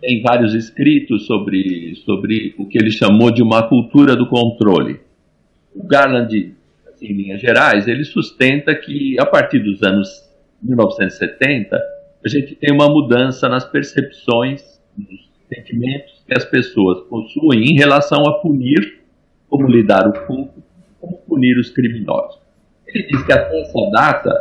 [0.03, 4.99] Tem vários escritos sobre, sobre o que ele chamou de uma cultura do controle.
[5.73, 6.53] O Garland,
[6.89, 10.09] assim, em linhas gerais, ele sustenta que a partir dos anos
[10.61, 11.81] 1970,
[12.21, 14.61] a gente tem uma mudança nas percepções,
[14.97, 19.03] nos sentimentos que as pessoas possuem em relação a punir,
[19.47, 20.61] como lidar o pouco,
[20.99, 22.41] como punir os criminosos.
[22.85, 24.33] Ele diz que até essa data,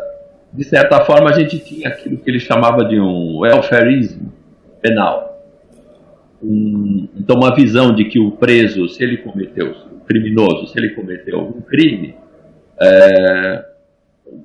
[0.52, 4.32] de certa forma, a gente tinha aquilo que ele chamava de um welfareismo
[4.80, 5.31] penal.
[6.42, 10.90] Um, então, uma visão de que o preso, se ele cometeu, o criminoso, se ele
[10.90, 12.14] cometeu um crime,
[12.80, 13.64] é,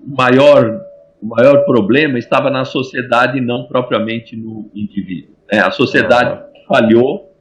[0.05, 0.88] maior
[1.21, 5.36] o maior problema estava na sociedade e não propriamente no indivíduo.
[5.51, 6.65] É, a sociedade uhum.
[6.67, 7.33] falhou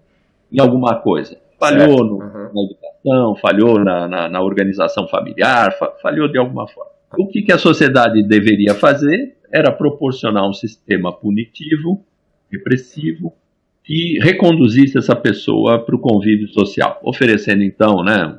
[0.50, 1.36] em alguma coisa.
[1.58, 2.50] Falhou no, uhum.
[2.54, 6.90] na educação, falhou na, na, na organização familiar, fa falhou de alguma forma.
[7.18, 12.04] O que, que a sociedade deveria fazer era proporcionar um sistema punitivo,
[12.50, 13.34] repressivo,
[13.86, 18.36] que reconduzisse essa pessoa para o convívio social, oferecendo então né,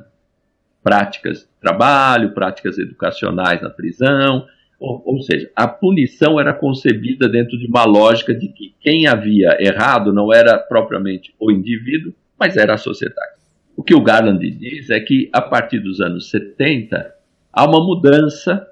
[0.82, 4.46] práticas de trabalho, práticas educacionais na prisão,
[4.78, 9.56] ou, ou, seja, a punição era concebida dentro de uma lógica de que quem havia
[9.58, 13.38] errado não era propriamente o indivíduo, mas era a sociedade.
[13.74, 17.10] O que o Garland diz é que, a partir dos anos 70,
[17.50, 18.68] há uma mudança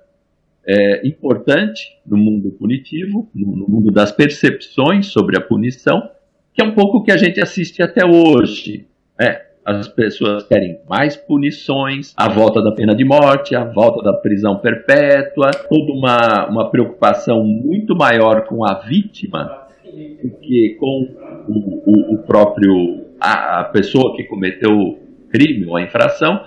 [0.64, 6.10] é, importante no mundo punitivo, no, no mundo das percepções sobre a punição,
[6.56, 8.86] que é um pouco o que a gente assiste até hoje.
[9.20, 14.14] É, as pessoas querem mais punições, a volta da pena de morte, a volta da
[14.14, 21.08] prisão perpétua, toda uma, uma preocupação muito maior com a vítima do que com
[21.46, 24.98] o, o, o próprio a, a, pessoa que cometeu o
[25.30, 26.40] crime ou a infração.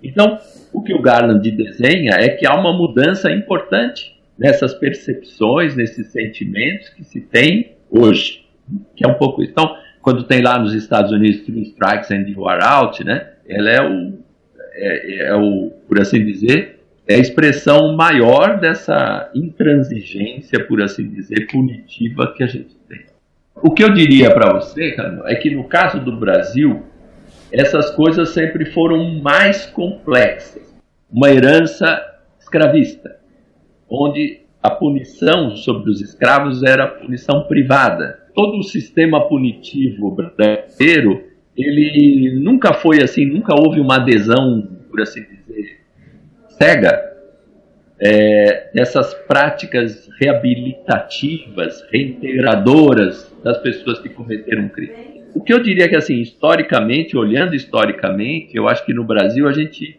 [0.00, 0.38] Então,
[0.72, 6.88] o que o Garland desenha é que há uma mudança importante nessas percepções, nesses sentimentos
[6.90, 8.45] que se tem hoje,
[9.06, 9.52] é um pouco isso.
[9.52, 13.30] Então, quando tem lá nos Estados Unidos Three Strikes and You Are Out, né?
[13.48, 14.18] Ela é o,
[14.74, 21.46] é, é o, por assim dizer, é a expressão maior dessa intransigência, por assim dizer,
[21.46, 23.06] punitiva que a gente tem.
[23.56, 26.84] O que eu diria para você, Cano, é que no caso do Brasil,
[27.50, 30.74] essas coisas sempre foram mais complexas.
[31.10, 32.00] Uma herança
[32.38, 33.16] escravista,
[33.88, 41.24] onde a punição sobre os escravos era punição privada todo o sistema punitivo brasileiro,
[41.56, 45.78] ele nunca foi assim, nunca houve uma adesão, por assim dizer,
[46.48, 47.02] cega
[47.98, 55.22] é, dessas práticas reabilitativas, reintegradoras das pessoas que cometeram crime.
[55.34, 59.52] O que eu diria que, assim, historicamente, olhando historicamente, eu acho que no Brasil a
[59.52, 59.98] gente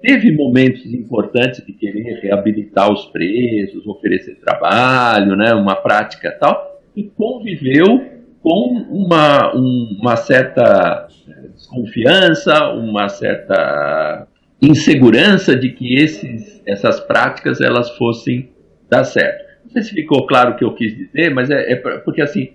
[0.00, 7.04] teve momentos importantes de querer reabilitar os presos, oferecer trabalho, né, uma prática tal, e
[7.04, 11.06] conviveu com uma, um, uma certa
[11.54, 14.26] desconfiança, uma certa
[14.60, 18.50] insegurança de que esses, essas práticas elas fossem
[18.88, 19.44] dar certo.
[19.64, 22.52] Não sei se ficou claro o que eu quis dizer, mas é, é porque assim,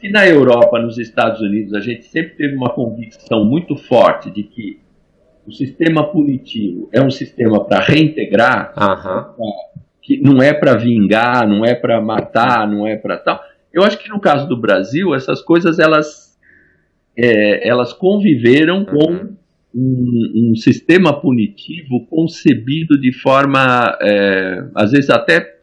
[0.00, 4.42] se na Europa, nos Estados Unidos, a gente sempre teve uma convicção muito forte de
[4.42, 4.80] que
[5.50, 8.72] o sistema punitivo é um sistema para reintegrar,
[10.00, 13.40] que não é para vingar, não é para matar, não é para tal.
[13.72, 16.38] Eu acho que no caso do Brasil, essas coisas elas,
[17.18, 19.36] é, elas conviveram com uhum.
[19.74, 25.58] um, um, sistema punitivo concebido de forma, é, às vezes até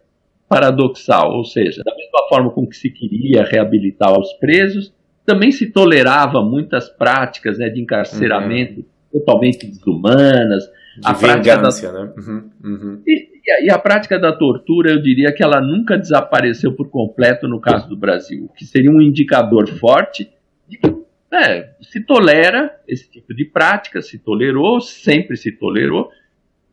[0.49, 4.93] paradoxal, ou seja, da mesma forma com que se queria reabilitar os presos,
[5.25, 8.96] também se tolerava muitas práticas né, de encarceramento uhum.
[9.11, 10.63] Totalmente desumanas,
[10.97, 12.05] de a vingança, da...
[12.05, 12.13] né?
[12.17, 13.01] Uhum, uhum.
[13.05, 17.59] E, e, a, prática da tortura, eu diria que ela nunca desapareceu por completo no
[17.61, 20.29] caso do Brasil, que seria um indicador forte
[20.67, 20.97] de que
[21.31, 26.09] é, se tolera esse tipo de prática, se tolerou, sempre se tolerou,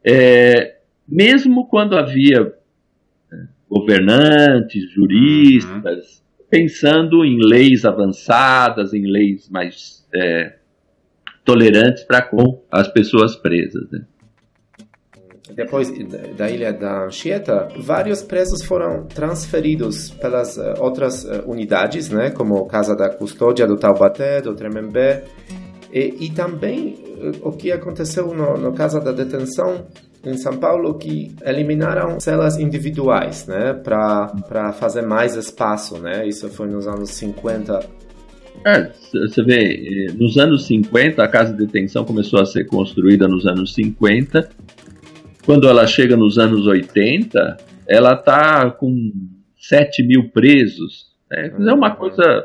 [0.03, 2.55] é, mesmo quando havia
[3.33, 3.37] é,
[3.69, 6.47] governantes, juristas, uhum.
[6.49, 10.55] pensando em leis avançadas, em leis mais é,
[11.45, 13.91] tolerantes para com as pessoas presas.
[13.91, 14.01] Né?
[15.55, 15.93] Depois
[16.37, 22.67] da ilha da Anchieta, vários presos foram transferidos pelas uh, outras uh, unidades, né, como
[22.67, 25.25] Casa da Custódia do Taubaté, do Tremembé,
[25.93, 29.87] e, e também uh, o que aconteceu no, no Casa da Detenção
[30.25, 36.67] em São Paulo, que eliminaram celas individuais, né, para fazer mais espaço, né, isso foi
[36.67, 38.04] nos anos 50
[38.65, 43.47] é, você vê, nos anos 50, a casa de detenção começou a ser construída nos
[43.47, 44.49] anos 50
[45.45, 49.13] quando ela chega nos anos 80, ela está com
[49.57, 51.13] 7 mil presos.
[51.31, 51.53] Né?
[51.69, 51.97] É uma uhum.
[51.97, 52.45] coisa.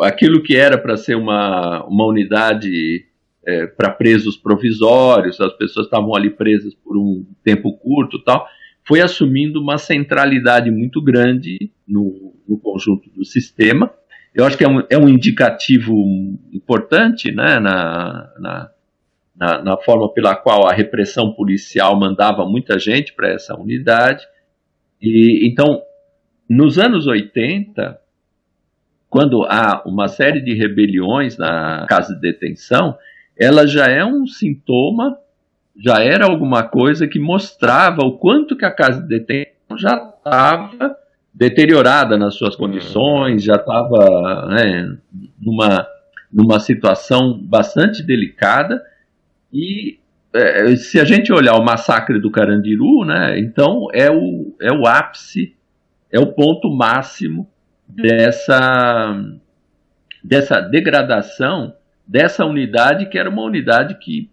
[0.00, 3.04] Aquilo que era para ser uma, uma unidade
[3.44, 8.46] é, para presos provisórios, as pessoas estavam ali presas por um tempo curto tal,
[8.86, 13.92] foi assumindo uma centralidade muito grande no, no conjunto do sistema.
[14.34, 15.94] Eu acho que é um, é um indicativo
[16.52, 18.70] importante né, na, na
[19.38, 24.26] na, na forma pela qual a repressão policial mandava muita gente para essa unidade.
[25.00, 25.80] E então,
[26.50, 27.98] nos anos 80,
[29.08, 32.98] quando há uma série de rebeliões na casa de detenção,
[33.38, 35.16] ela já é um sintoma,
[35.76, 40.96] já era alguma coisa que mostrava o quanto que a casa de detenção já estava
[41.32, 44.96] deteriorada nas suas condições, já estava né,
[45.40, 45.86] numa,
[46.32, 48.82] numa situação bastante delicada.
[49.52, 49.98] E
[50.32, 54.86] é, se a gente olhar o massacre do Carandiru, né, então é o, é o
[54.86, 55.54] ápice,
[56.10, 57.48] é o ponto máximo
[57.86, 59.16] dessa,
[60.22, 61.74] dessa degradação
[62.08, 64.30] dessa unidade, que era uma unidade que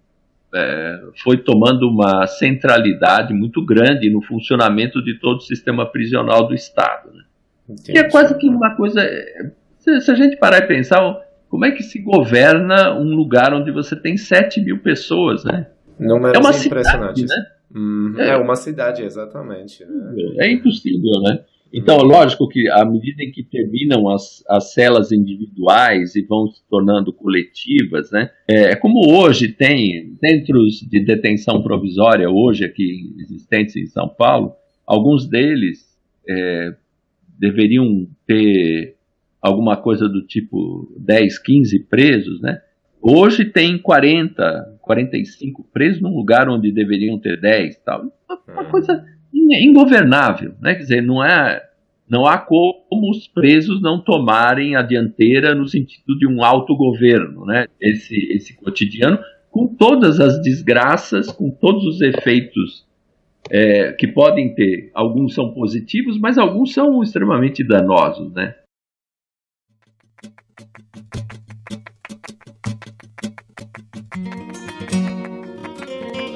[0.56, 6.54] é, foi tomando uma centralidade muito grande no funcionamento de todo o sistema prisional do
[6.54, 7.12] Estado.
[7.14, 7.76] Né?
[7.90, 9.02] E é quase que uma coisa.
[9.80, 11.00] Se, se a gente parar e pensar,
[11.50, 15.68] como é que se governa um lugar onde você tem 7 mil pessoas, né?
[16.00, 17.22] Números é uma impressionante.
[17.22, 17.56] Cidade, né?
[17.74, 18.16] Uhum.
[18.18, 18.30] É.
[18.30, 18.38] é.
[18.38, 19.84] uma cidade, exatamente.
[19.86, 20.14] Né?
[20.40, 21.40] É impossível, né?
[21.78, 26.62] Então, lógico que à medida em que terminam as, as celas individuais e vão se
[26.70, 33.76] tornando coletivas, né, é, é como hoje tem centros de detenção provisória, hoje aqui existentes
[33.76, 34.54] em São Paulo,
[34.88, 35.86] alguns deles
[36.28, 36.74] é,
[37.38, 38.96] deveriam ter
[39.42, 42.62] alguma coisa do tipo 10, 15 presos, né?
[43.02, 48.02] Hoje tem 40, 45 presos num lugar onde deveriam ter 10, tal.
[48.28, 48.72] Uma, uma uhum.
[48.72, 49.06] coisa
[49.36, 50.76] ingovernável, né?
[50.76, 51.62] Quer dizer, não é
[52.08, 57.68] não há como os presos não tomarem a dianteira no sentido de um autogoverno, né?
[57.80, 59.20] Esse esse cotidiano
[59.52, 62.86] com todas as desgraças, com todos os efeitos
[63.50, 64.92] é, que podem ter.
[64.94, 68.56] Alguns são positivos, mas alguns são extremamente danosos, né?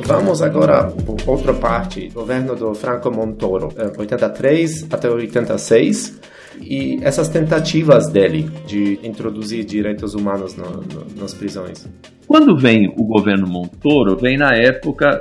[0.10, 6.20] Vamos agora para outra parte, governo do Franco Montoro, 83 é, até 86,
[6.60, 11.88] e essas tentativas dele de introduzir direitos humanos no, no, nas prisões.
[12.26, 15.20] Quando vem o governo Montoro, vem na época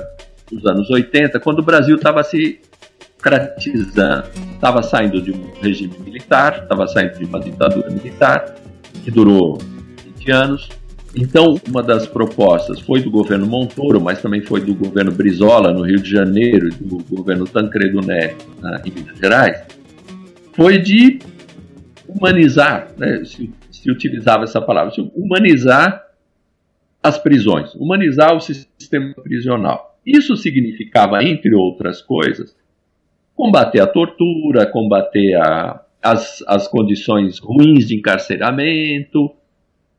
[0.50, 2.58] dos anos 80, quando o Brasil estava se
[3.20, 4.24] cratizando,
[4.54, 8.54] estava saindo de um regime militar, estava saindo de uma ditadura militar,
[9.04, 9.58] que durou
[10.16, 10.68] 20 anos,
[11.14, 15.82] então, uma das propostas foi do governo Montoro, mas também foi do governo Brizola, no
[15.82, 18.46] Rio de Janeiro, e do governo Tancredo Neto,
[18.84, 19.66] em Minas Gerais,
[20.52, 21.18] foi de
[22.06, 26.04] humanizar, né, se, se utilizava essa palavra, humanizar
[27.02, 29.98] as prisões, humanizar o sistema prisional.
[30.04, 32.56] Isso significava, entre outras coisas,
[33.34, 39.32] combater a tortura, combater a, as, as condições ruins de encarceramento,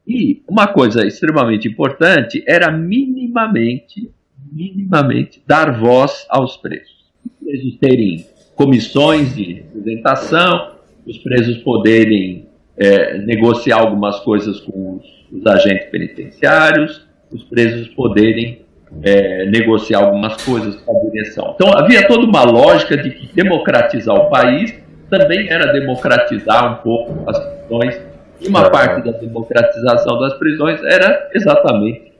[0.09, 4.09] e uma coisa extremamente importante era minimamente,
[4.51, 7.05] minimamente dar voz aos presos.
[7.23, 10.71] Os presos terem comissões de representação,
[11.05, 18.63] os presos poderem é, negociar algumas coisas com os, os, agentes penitenciários, os presos poderem
[19.03, 21.53] é, negociar algumas coisas com a direção.
[21.53, 24.73] Então havia toda uma lógica de que democratizar o país
[25.07, 28.08] também era democratizar um pouco as questões
[28.41, 32.13] e uma parte da democratização das prisões era exatamente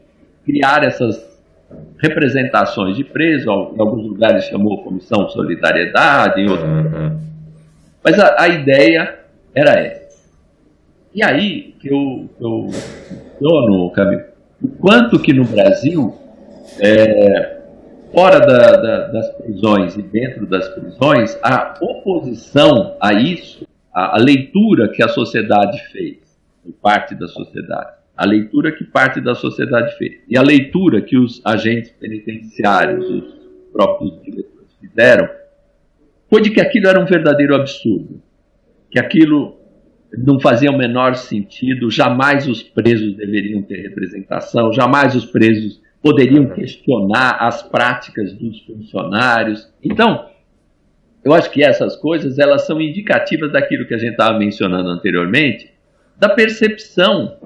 [0.46, 1.30] criar essas
[1.98, 6.68] representações de presos, em alguns lugares chamou Comissão Solidariedade, em outros.
[6.68, 7.20] Uhum.
[8.04, 9.20] Mas a, a, ideia
[9.54, 10.20] era essa.
[11.14, 14.24] E aí que eu, eu questiono, Camilo,
[14.62, 16.16] o quanto que no Brasil,
[16.80, 17.58] é,
[18.12, 24.20] fora da, da, das prisões e dentro das prisões, a oposição a isso a, a
[24.20, 26.18] leitura que a sociedade fez,
[26.82, 31.42] parte da sociedade, a leitura que parte da sociedade fez, e a leitura que os
[31.46, 33.34] agentes penitenciários, os
[33.72, 35.30] próprios diretores fizeram,
[36.30, 38.22] foi de que aquilo era um verdadeiro absurdo,
[38.92, 39.58] que aquilo
[40.18, 46.48] não fazia o menor sentido, jamais os presos deveriam ter representação, jamais os presos poderiam
[46.48, 49.72] questionar as práticas dos funcionários.
[49.84, 50.28] Então,
[51.24, 55.72] eu acho que essas coisas elas são indicativas daquilo que a gente estava mencionando anteriormente,
[56.18, 57.38] da percepção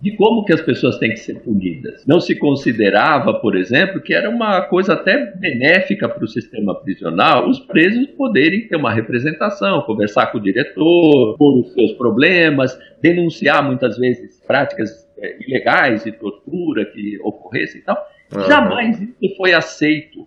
[0.00, 2.06] de como que as pessoas têm que ser punidas.
[2.06, 7.48] Não se considerava, por exemplo, que era uma coisa até benéfica para o sistema prisional
[7.48, 13.62] os presos poderem ter uma representação, conversar com o diretor, pôr os seus problemas, denunciar
[13.62, 17.98] muitas vezes práticas é, ilegais de tortura que ocorressem e tal.
[18.34, 18.46] Uhum.
[18.46, 20.26] Jamais isso foi aceito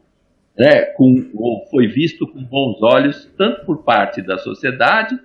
[0.57, 5.17] né, com, ou foi visto com bons olhos, tanto por parte da sociedade,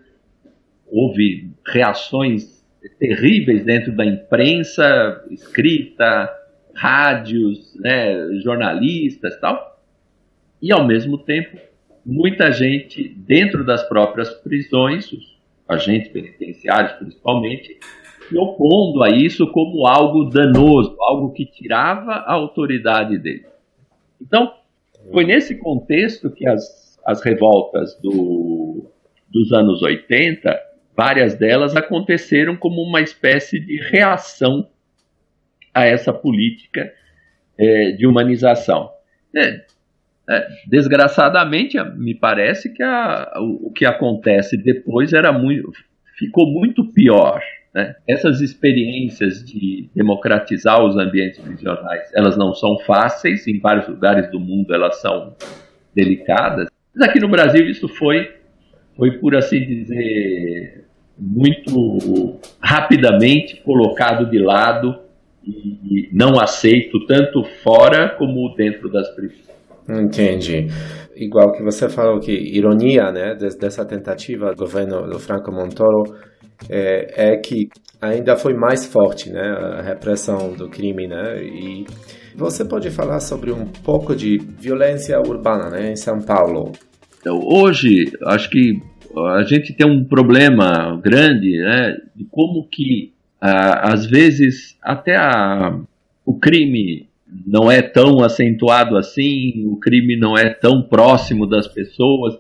[0.86, 2.64] houve reações
[2.98, 6.30] terríveis dentro da imprensa escrita,
[6.74, 9.82] rádios, né, jornalistas tal,
[10.62, 11.58] e ao mesmo tempo
[12.04, 17.76] muita gente dentro das próprias prisões, os agentes penitenciários principalmente,
[18.28, 23.46] se opondo a isso como algo danoso, algo que tirava a autoridade dele.
[24.20, 24.52] Então,
[25.12, 28.90] foi nesse contexto que as, as revoltas do,
[29.30, 30.58] dos anos 80,
[30.96, 34.68] várias delas aconteceram como uma espécie de reação
[35.72, 36.92] a essa política
[37.56, 38.90] é, de humanização.
[39.34, 39.64] É,
[40.28, 45.70] é, desgraçadamente, me parece que a, o, o que acontece depois era muito,
[46.18, 47.40] ficou muito pior.
[47.78, 47.94] Né?
[48.08, 54.40] Essas experiências de democratizar os ambientes prisionais, elas não são fáceis, em vários lugares do
[54.40, 55.36] mundo elas são
[55.94, 58.34] delicadas, mas aqui no Brasil isso foi,
[58.96, 64.98] foi por assim dizer, muito rapidamente colocado de lado
[65.46, 69.46] e não aceito tanto fora como dentro das prisões.
[69.88, 70.68] Entendi.
[71.16, 76.14] Igual que você falou que ironia, né, dessa tentativa do governo do Franco Montoro
[76.68, 77.68] é, é que
[78.00, 81.86] ainda foi mais forte, né, a repressão do crime, né, e
[82.36, 86.70] você pode falar sobre um pouco de violência urbana, né, em São Paulo.
[87.20, 88.80] Então, hoje, acho que
[89.16, 95.78] a gente tem um problema grande, né, de como que às vezes até a,
[96.24, 97.08] o crime
[97.46, 102.36] não é tão acentuado assim, o crime não é tão próximo das pessoas.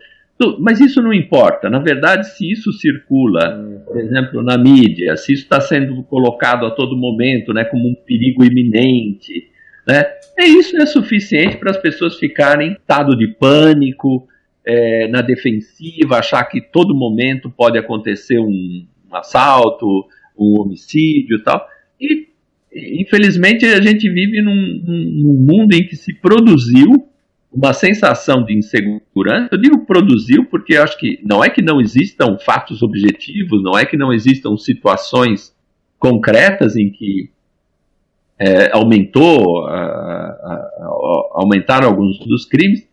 [0.60, 1.68] Mas isso não importa.
[1.68, 6.70] Na verdade, se isso circula, por exemplo, na mídia, se isso está sendo colocado a
[6.70, 9.50] todo momento né, como um perigo iminente,
[9.86, 10.04] né,
[10.38, 14.28] é isso é suficiente para as pessoas ficarem em estado de pânico,
[14.64, 19.86] é, na defensiva, achar que todo momento pode acontecer um, um assalto,
[20.38, 21.66] um homicídio tal.
[22.00, 22.27] E
[23.00, 27.08] infelizmente a gente vive num, num, mundo em que se produziu
[27.52, 29.48] uma sensação de insegurança.
[29.52, 33.84] Eu digo produziu porque acho que não é que não existam fatos objetivos, não é
[33.84, 35.54] que não existam situações
[35.98, 37.30] concretas em que
[38.38, 39.66] é, aumentou,
[41.32, 42.86] aumentaram alguns dos crimes,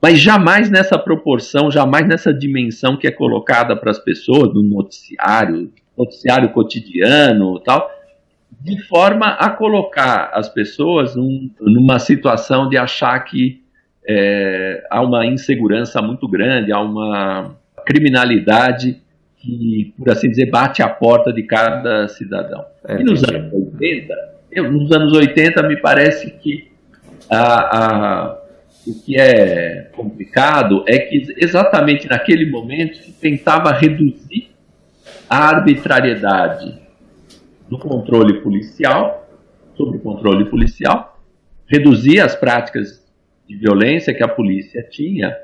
[0.00, 5.72] mas jamais nessa proporção, jamais nessa dimensão que é colocada para as pessoas no noticiário,
[5.96, 7.90] noticiário cotidiano, tal
[8.64, 13.62] de forma a colocar as pessoas num, numa situação de achar que
[14.08, 19.02] é, há uma insegurança muito grande, há uma criminalidade
[19.36, 22.64] que, por assim dizer, bate a porta de cada cidadão.
[22.88, 24.14] É, e nos anos 80,
[24.50, 26.72] eu, nos anos 80 me parece que
[27.30, 27.44] a,
[27.76, 28.38] a,
[28.86, 34.48] o que é complicado é que exatamente naquele momento se tentava reduzir
[35.28, 36.83] a arbitrariedade
[37.68, 39.28] do controle policial,
[39.74, 41.20] sobre o controle policial,
[41.66, 43.04] reduzir as práticas
[43.46, 45.34] de violência que a polícia tinha,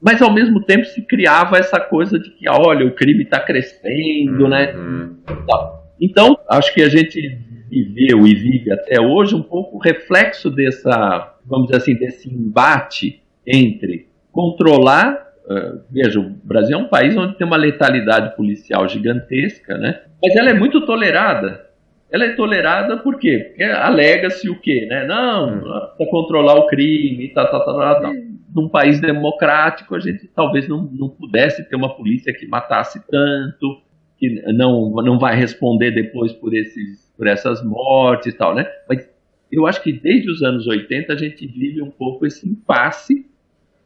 [0.00, 4.48] mas ao mesmo tempo se criava essa coisa de que, olha, o crime está crescendo,
[4.48, 4.72] né?
[4.74, 5.16] uhum.
[5.28, 5.78] né?
[6.00, 7.38] Então, acho que a gente
[7.68, 14.08] viveu e vive até hoje um pouco reflexo dessa, vamos dizer assim, desse embate entre
[14.30, 20.02] controlar Uh, veja, o Brasil é um país onde tem uma letalidade policial gigantesca, né?
[20.22, 21.66] Mas ela é muito tolerada.
[22.10, 23.46] Ela é tolerada por quê?
[23.48, 25.06] Porque alega-se o quê, né?
[25.06, 25.60] Não,
[25.96, 28.12] para controlar o crime, tal, tal, tal, tal.
[28.54, 33.80] Num país democrático, a gente talvez não, não pudesse ter uma polícia que matasse tanto,
[34.18, 38.66] que não, não vai responder depois por, esses, por essas mortes e tal, né?
[38.86, 39.08] Mas
[39.50, 43.26] eu acho que desde os anos 80 a gente vive um pouco esse impasse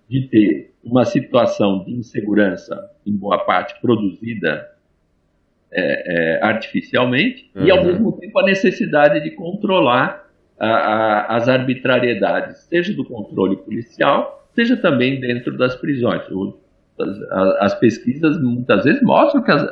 [0.09, 4.69] de ter uma situação de insegurança, em boa parte produzida
[5.71, 7.67] é, é, artificialmente, uhum.
[7.67, 10.29] e ao mesmo tempo a necessidade de controlar
[10.59, 16.23] a, a, as arbitrariedades, seja do controle policial, seja também dentro das prisões.
[16.31, 16.59] O,
[17.01, 17.19] as,
[17.61, 19.63] as, pesquisas muitas vezes mostram que as,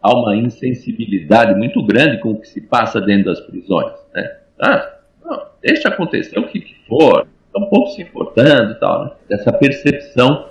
[0.00, 3.92] há uma insensibilidade muito grande com o que se passa dentro das prisões.
[4.14, 4.36] Né?
[4.60, 4.94] Ah,
[5.24, 9.10] não, deixa acontecer o que for, estão um pouco se importando tal, né?
[9.28, 10.49] Essa percepção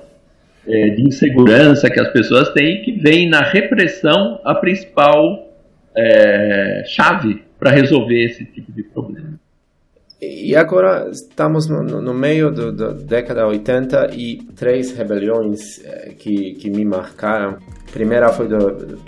[0.69, 5.49] é, de insegurança que as pessoas têm que vem na repressão a principal
[5.95, 9.39] é, chave para resolver esse tipo de problema.
[10.21, 16.69] E agora estamos no, no meio da década 80 e três rebeliões é, que, que
[16.69, 17.57] me marcaram.
[17.87, 18.59] A primeira foi da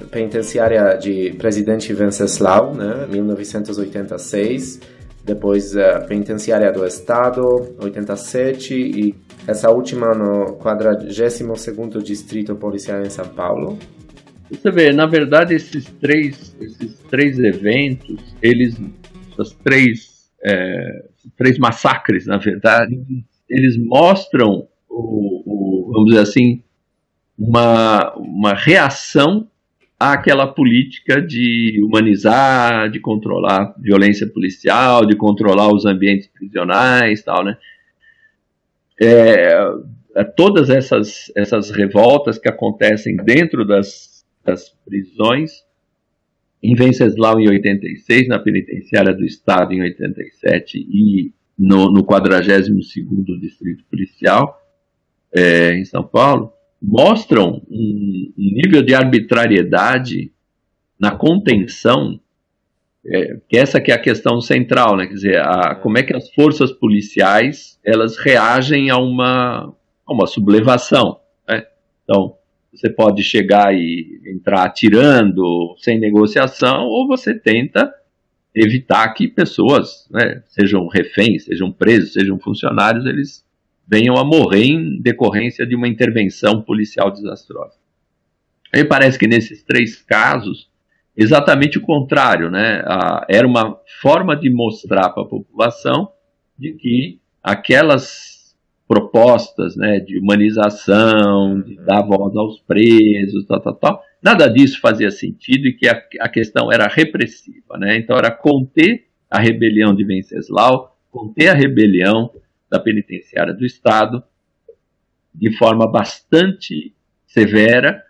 [0.09, 7.41] penitenciária de presidente Venceslau, né, 1986 depois a uh, penitenciária do Estado,
[7.80, 9.15] 87, e
[9.47, 13.78] essa última no 42º Distrito Policial em São Paulo.
[14.49, 18.76] Você vê, na verdade, esses três, esses três eventos, eles,
[19.32, 21.05] essas três, é,
[21.38, 22.99] três massacres, na verdade,
[23.49, 26.61] eles mostram, o, o, vamos dizer assim,
[27.38, 29.47] uma, uma reação
[30.01, 37.55] àquela política de humanizar, de controlar violência policial, de controlar os ambientes prisionais, tal, né?
[38.99, 39.53] É,
[40.15, 45.51] é, todas essas, essas revoltas que acontecem dentro das, das prisões,
[46.63, 53.83] em Venceslau em 86, na penitenciária do Estado em 87 e no, no 42º Distrito
[53.89, 54.59] Policial,
[55.31, 60.32] é, em São Paulo, mostram um, nível de arbitrariedade
[60.99, 62.19] na contenção,
[63.05, 65.07] é, que essa que é a questão central, né?
[65.07, 69.73] Quer dizer, a, como é que as forças policiais elas reagem a uma,
[70.05, 71.65] a uma sublevação, né?
[72.03, 72.36] Então,
[72.73, 77.93] você pode chegar e entrar atirando sem negociação, ou você tenta
[78.55, 83.45] evitar que pessoas, né, sejam reféns, sejam presos, sejam funcionários, eles
[83.91, 87.75] venham a morrer em decorrência de uma intervenção policial desastrosa.
[88.73, 90.69] Aí parece que nesses três casos,
[91.15, 92.81] exatamente o contrário, né?
[93.27, 96.09] era uma forma de mostrar para a população
[96.57, 98.55] de que aquelas
[98.87, 105.09] propostas né, de humanização, de dar voz aos presos, tal, tal, tal, nada disso fazia
[105.11, 107.77] sentido e que a, a questão era repressiva.
[107.77, 107.97] Né?
[107.97, 112.31] Então era conter a rebelião de Venceslau, conter a rebelião
[112.72, 114.24] da penitenciária do Estado
[115.36, 116.93] de forma bastante
[117.28, 118.01] severa.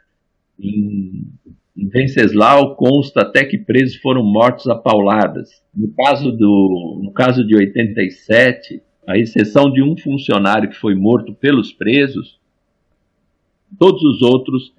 [0.59, 1.26] Em,
[1.76, 5.49] em Venceslau consta até que presos foram mortos a pauladas.
[5.76, 11.34] No caso, do, no caso de 87, a exceção de um funcionário que foi morto
[11.34, 12.39] pelos presos,
[13.80, 14.72] todos os outros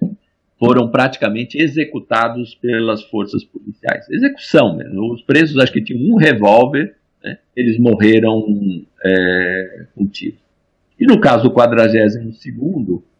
[0.57, 4.09] foram praticamente executados pelas forças policiais.
[4.09, 5.11] Execução mesmo.
[5.11, 8.43] Os presos acho que tinham um revólver né, eles morreram
[9.03, 10.37] é, com tiro.
[10.99, 12.15] E no caso do 42,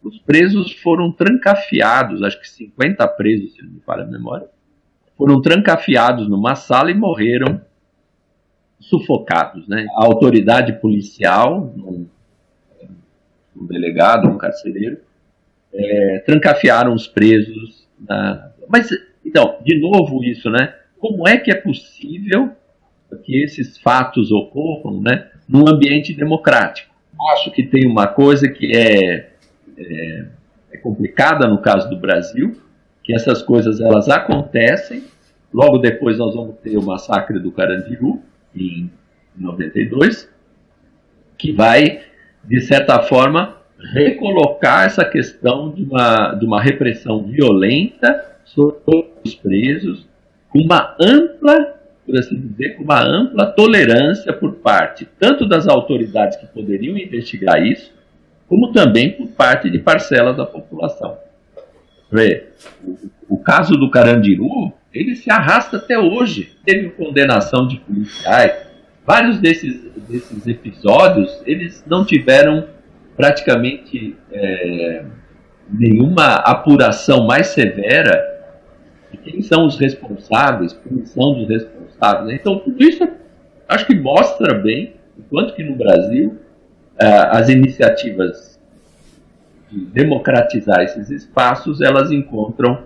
[0.02, 4.46] os presos foram trancafiados, acho que 50 presos, se não me falha a memória,
[5.16, 7.60] foram trancafiados numa sala e morreram
[8.78, 9.66] sufocados.
[9.66, 9.86] Né?
[9.96, 12.06] A autoridade policial, um,
[13.56, 14.98] um delegado, um carcereiro,
[15.72, 17.88] é, trancafiaram os presos.
[18.00, 18.50] Na...
[18.68, 18.88] Mas,
[19.24, 20.74] então, de novo isso, né?
[20.98, 22.52] Como é que é possível
[23.18, 26.94] que esses fatos ocorram né, num ambiente democrático.
[27.32, 29.30] Acho que tem uma coisa que é,
[29.78, 30.24] é,
[30.72, 32.56] é complicada no caso do Brasil,
[33.02, 35.04] que essas coisas elas acontecem.
[35.52, 38.20] Logo depois nós vamos ter o massacre do Carandiru,
[38.54, 38.90] em
[39.36, 40.28] 92,
[41.36, 42.02] que vai,
[42.44, 43.56] de certa forma,
[43.92, 50.06] recolocar essa questão de uma, de uma repressão violenta sobre os presos,
[50.54, 51.74] uma ampla
[52.04, 57.62] por assim dizer, com uma ampla tolerância por parte tanto das autoridades que poderiam investigar
[57.64, 57.92] isso,
[58.48, 61.16] como também por parte de parcelas da população.
[63.28, 66.52] O, o caso do Carandiru, ele se arrasta até hoje.
[66.64, 68.52] Teve condenação de policiais.
[69.04, 72.68] Vários desses, desses episódios, eles não tiveram
[73.16, 75.04] praticamente é,
[75.68, 78.32] nenhuma apuração mais severa
[79.10, 81.83] de quem são os responsáveis, punição dos responsáveis
[82.24, 82.34] Né?
[82.34, 83.06] Então, tudo isso
[83.68, 86.36] acho que mostra bem, enquanto que no Brasil
[86.98, 88.60] eh, as iniciativas
[89.70, 92.82] de democratizar esses espaços, elas encontram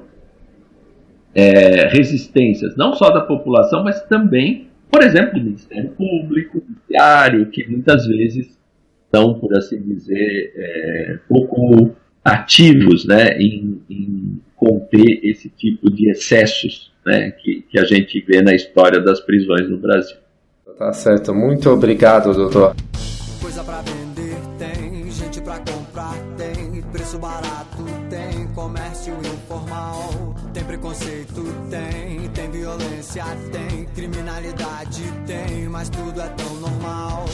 [1.34, 7.46] é, resistências, não só da população, mas também, por exemplo, do Ministério Público, do Judiciário,
[7.46, 8.58] que muitas vezes
[9.14, 11.94] são, por assim dizer, é, pouco
[12.24, 18.42] ativos né, em, em conter esse tipo de excessos né, que, que a gente vê
[18.42, 20.16] na história das prisões no Brasil.
[20.78, 22.76] Tá certo, muito obrigado, doutor.
[23.40, 31.42] Coisa pra vender tem, gente pra comprar tem, preço barato tem, comércio informal, tem preconceito
[31.70, 37.24] tem, tem violência tem, criminalidade tem, mas tudo é tão normal.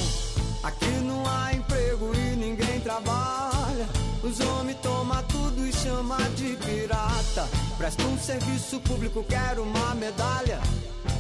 [0.63, 3.87] Aqui não há emprego e ninguém trabalha,
[4.23, 7.64] os homens tomam tudo e chama de pirata.
[7.77, 10.61] Presto um serviço público, quero uma medalha.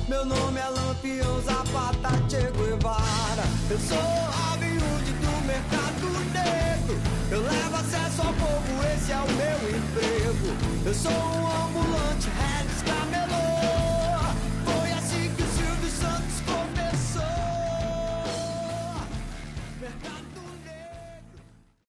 [0.09, 3.43] Meu nome é Lampião Zapata Che Guevara.
[3.69, 7.01] Eu sou a viúde do mercado negro.
[7.31, 10.87] Eu levo acesso ao povo, esse é o meu emprego.
[10.87, 13.94] Eu sou um ambulante, Regis Camelô.